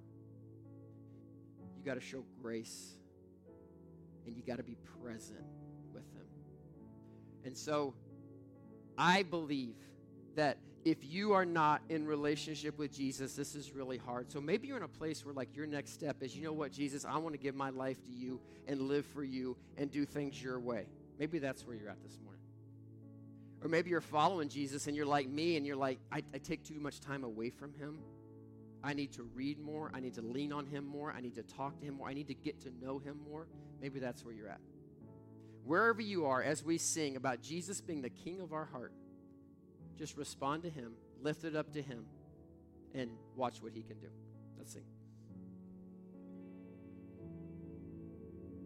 You 1.78 1.84
got 1.84 1.94
to 1.94 2.00
show 2.00 2.24
grace 2.42 2.96
and 4.26 4.36
you 4.36 4.42
got 4.42 4.56
to 4.56 4.62
be 4.62 4.76
present 5.02 5.44
with 5.92 6.02
them. 6.14 6.26
And 7.44 7.56
so 7.56 7.94
I 8.98 9.22
believe 9.22 9.76
that 10.34 10.58
if 10.84 10.98
you 11.04 11.32
are 11.32 11.44
not 11.44 11.82
in 11.88 12.06
relationship 12.06 12.78
with 12.78 12.92
Jesus, 12.92 13.34
this 13.34 13.54
is 13.54 13.72
really 13.72 13.98
hard. 13.98 14.32
So 14.32 14.40
maybe 14.40 14.66
you're 14.66 14.78
in 14.78 14.82
a 14.82 14.88
place 14.88 15.24
where, 15.24 15.34
like, 15.34 15.54
your 15.54 15.66
next 15.66 15.92
step 15.92 16.22
is, 16.22 16.34
you 16.34 16.42
know 16.42 16.52
what, 16.52 16.72
Jesus, 16.72 17.04
I 17.04 17.18
want 17.18 17.34
to 17.34 17.38
give 17.38 17.54
my 17.54 17.70
life 17.70 18.02
to 18.04 18.10
you 18.10 18.40
and 18.66 18.82
live 18.82 19.04
for 19.06 19.22
you 19.22 19.56
and 19.76 19.90
do 19.90 20.06
things 20.06 20.42
your 20.42 20.58
way. 20.58 20.86
Maybe 21.20 21.38
that's 21.38 21.66
where 21.66 21.76
you're 21.76 21.90
at 21.90 22.02
this 22.02 22.18
morning. 22.24 22.40
Or 23.62 23.68
maybe 23.68 23.90
you're 23.90 24.00
following 24.00 24.48
Jesus 24.48 24.86
and 24.86 24.96
you're 24.96 25.04
like 25.04 25.28
me 25.28 25.58
and 25.58 25.66
you're 25.66 25.76
like, 25.76 25.98
I, 26.10 26.22
I 26.32 26.38
take 26.38 26.64
too 26.64 26.80
much 26.80 26.98
time 27.00 27.24
away 27.24 27.50
from 27.50 27.74
him. 27.74 27.98
I 28.82 28.94
need 28.94 29.12
to 29.12 29.24
read 29.34 29.60
more. 29.60 29.90
I 29.92 30.00
need 30.00 30.14
to 30.14 30.22
lean 30.22 30.50
on 30.50 30.64
him 30.64 30.86
more. 30.86 31.12
I 31.12 31.20
need 31.20 31.34
to 31.34 31.42
talk 31.42 31.78
to 31.80 31.84
him 31.84 31.96
more. 31.96 32.08
I 32.08 32.14
need 32.14 32.28
to 32.28 32.34
get 32.34 32.58
to 32.62 32.70
know 32.82 32.98
him 32.98 33.20
more. 33.30 33.46
Maybe 33.82 34.00
that's 34.00 34.24
where 34.24 34.32
you're 34.32 34.48
at. 34.48 34.62
Wherever 35.66 36.00
you 36.00 36.24
are, 36.24 36.42
as 36.42 36.64
we 36.64 36.78
sing 36.78 37.16
about 37.16 37.42
Jesus 37.42 37.82
being 37.82 38.00
the 38.00 38.08
king 38.08 38.40
of 38.40 38.54
our 38.54 38.64
heart, 38.64 38.94
just 39.98 40.16
respond 40.16 40.62
to 40.62 40.70
him, 40.70 40.92
lift 41.20 41.44
it 41.44 41.54
up 41.54 41.70
to 41.74 41.82
him, 41.82 42.06
and 42.94 43.10
watch 43.36 43.62
what 43.62 43.74
he 43.74 43.82
can 43.82 43.98
do. 43.98 44.08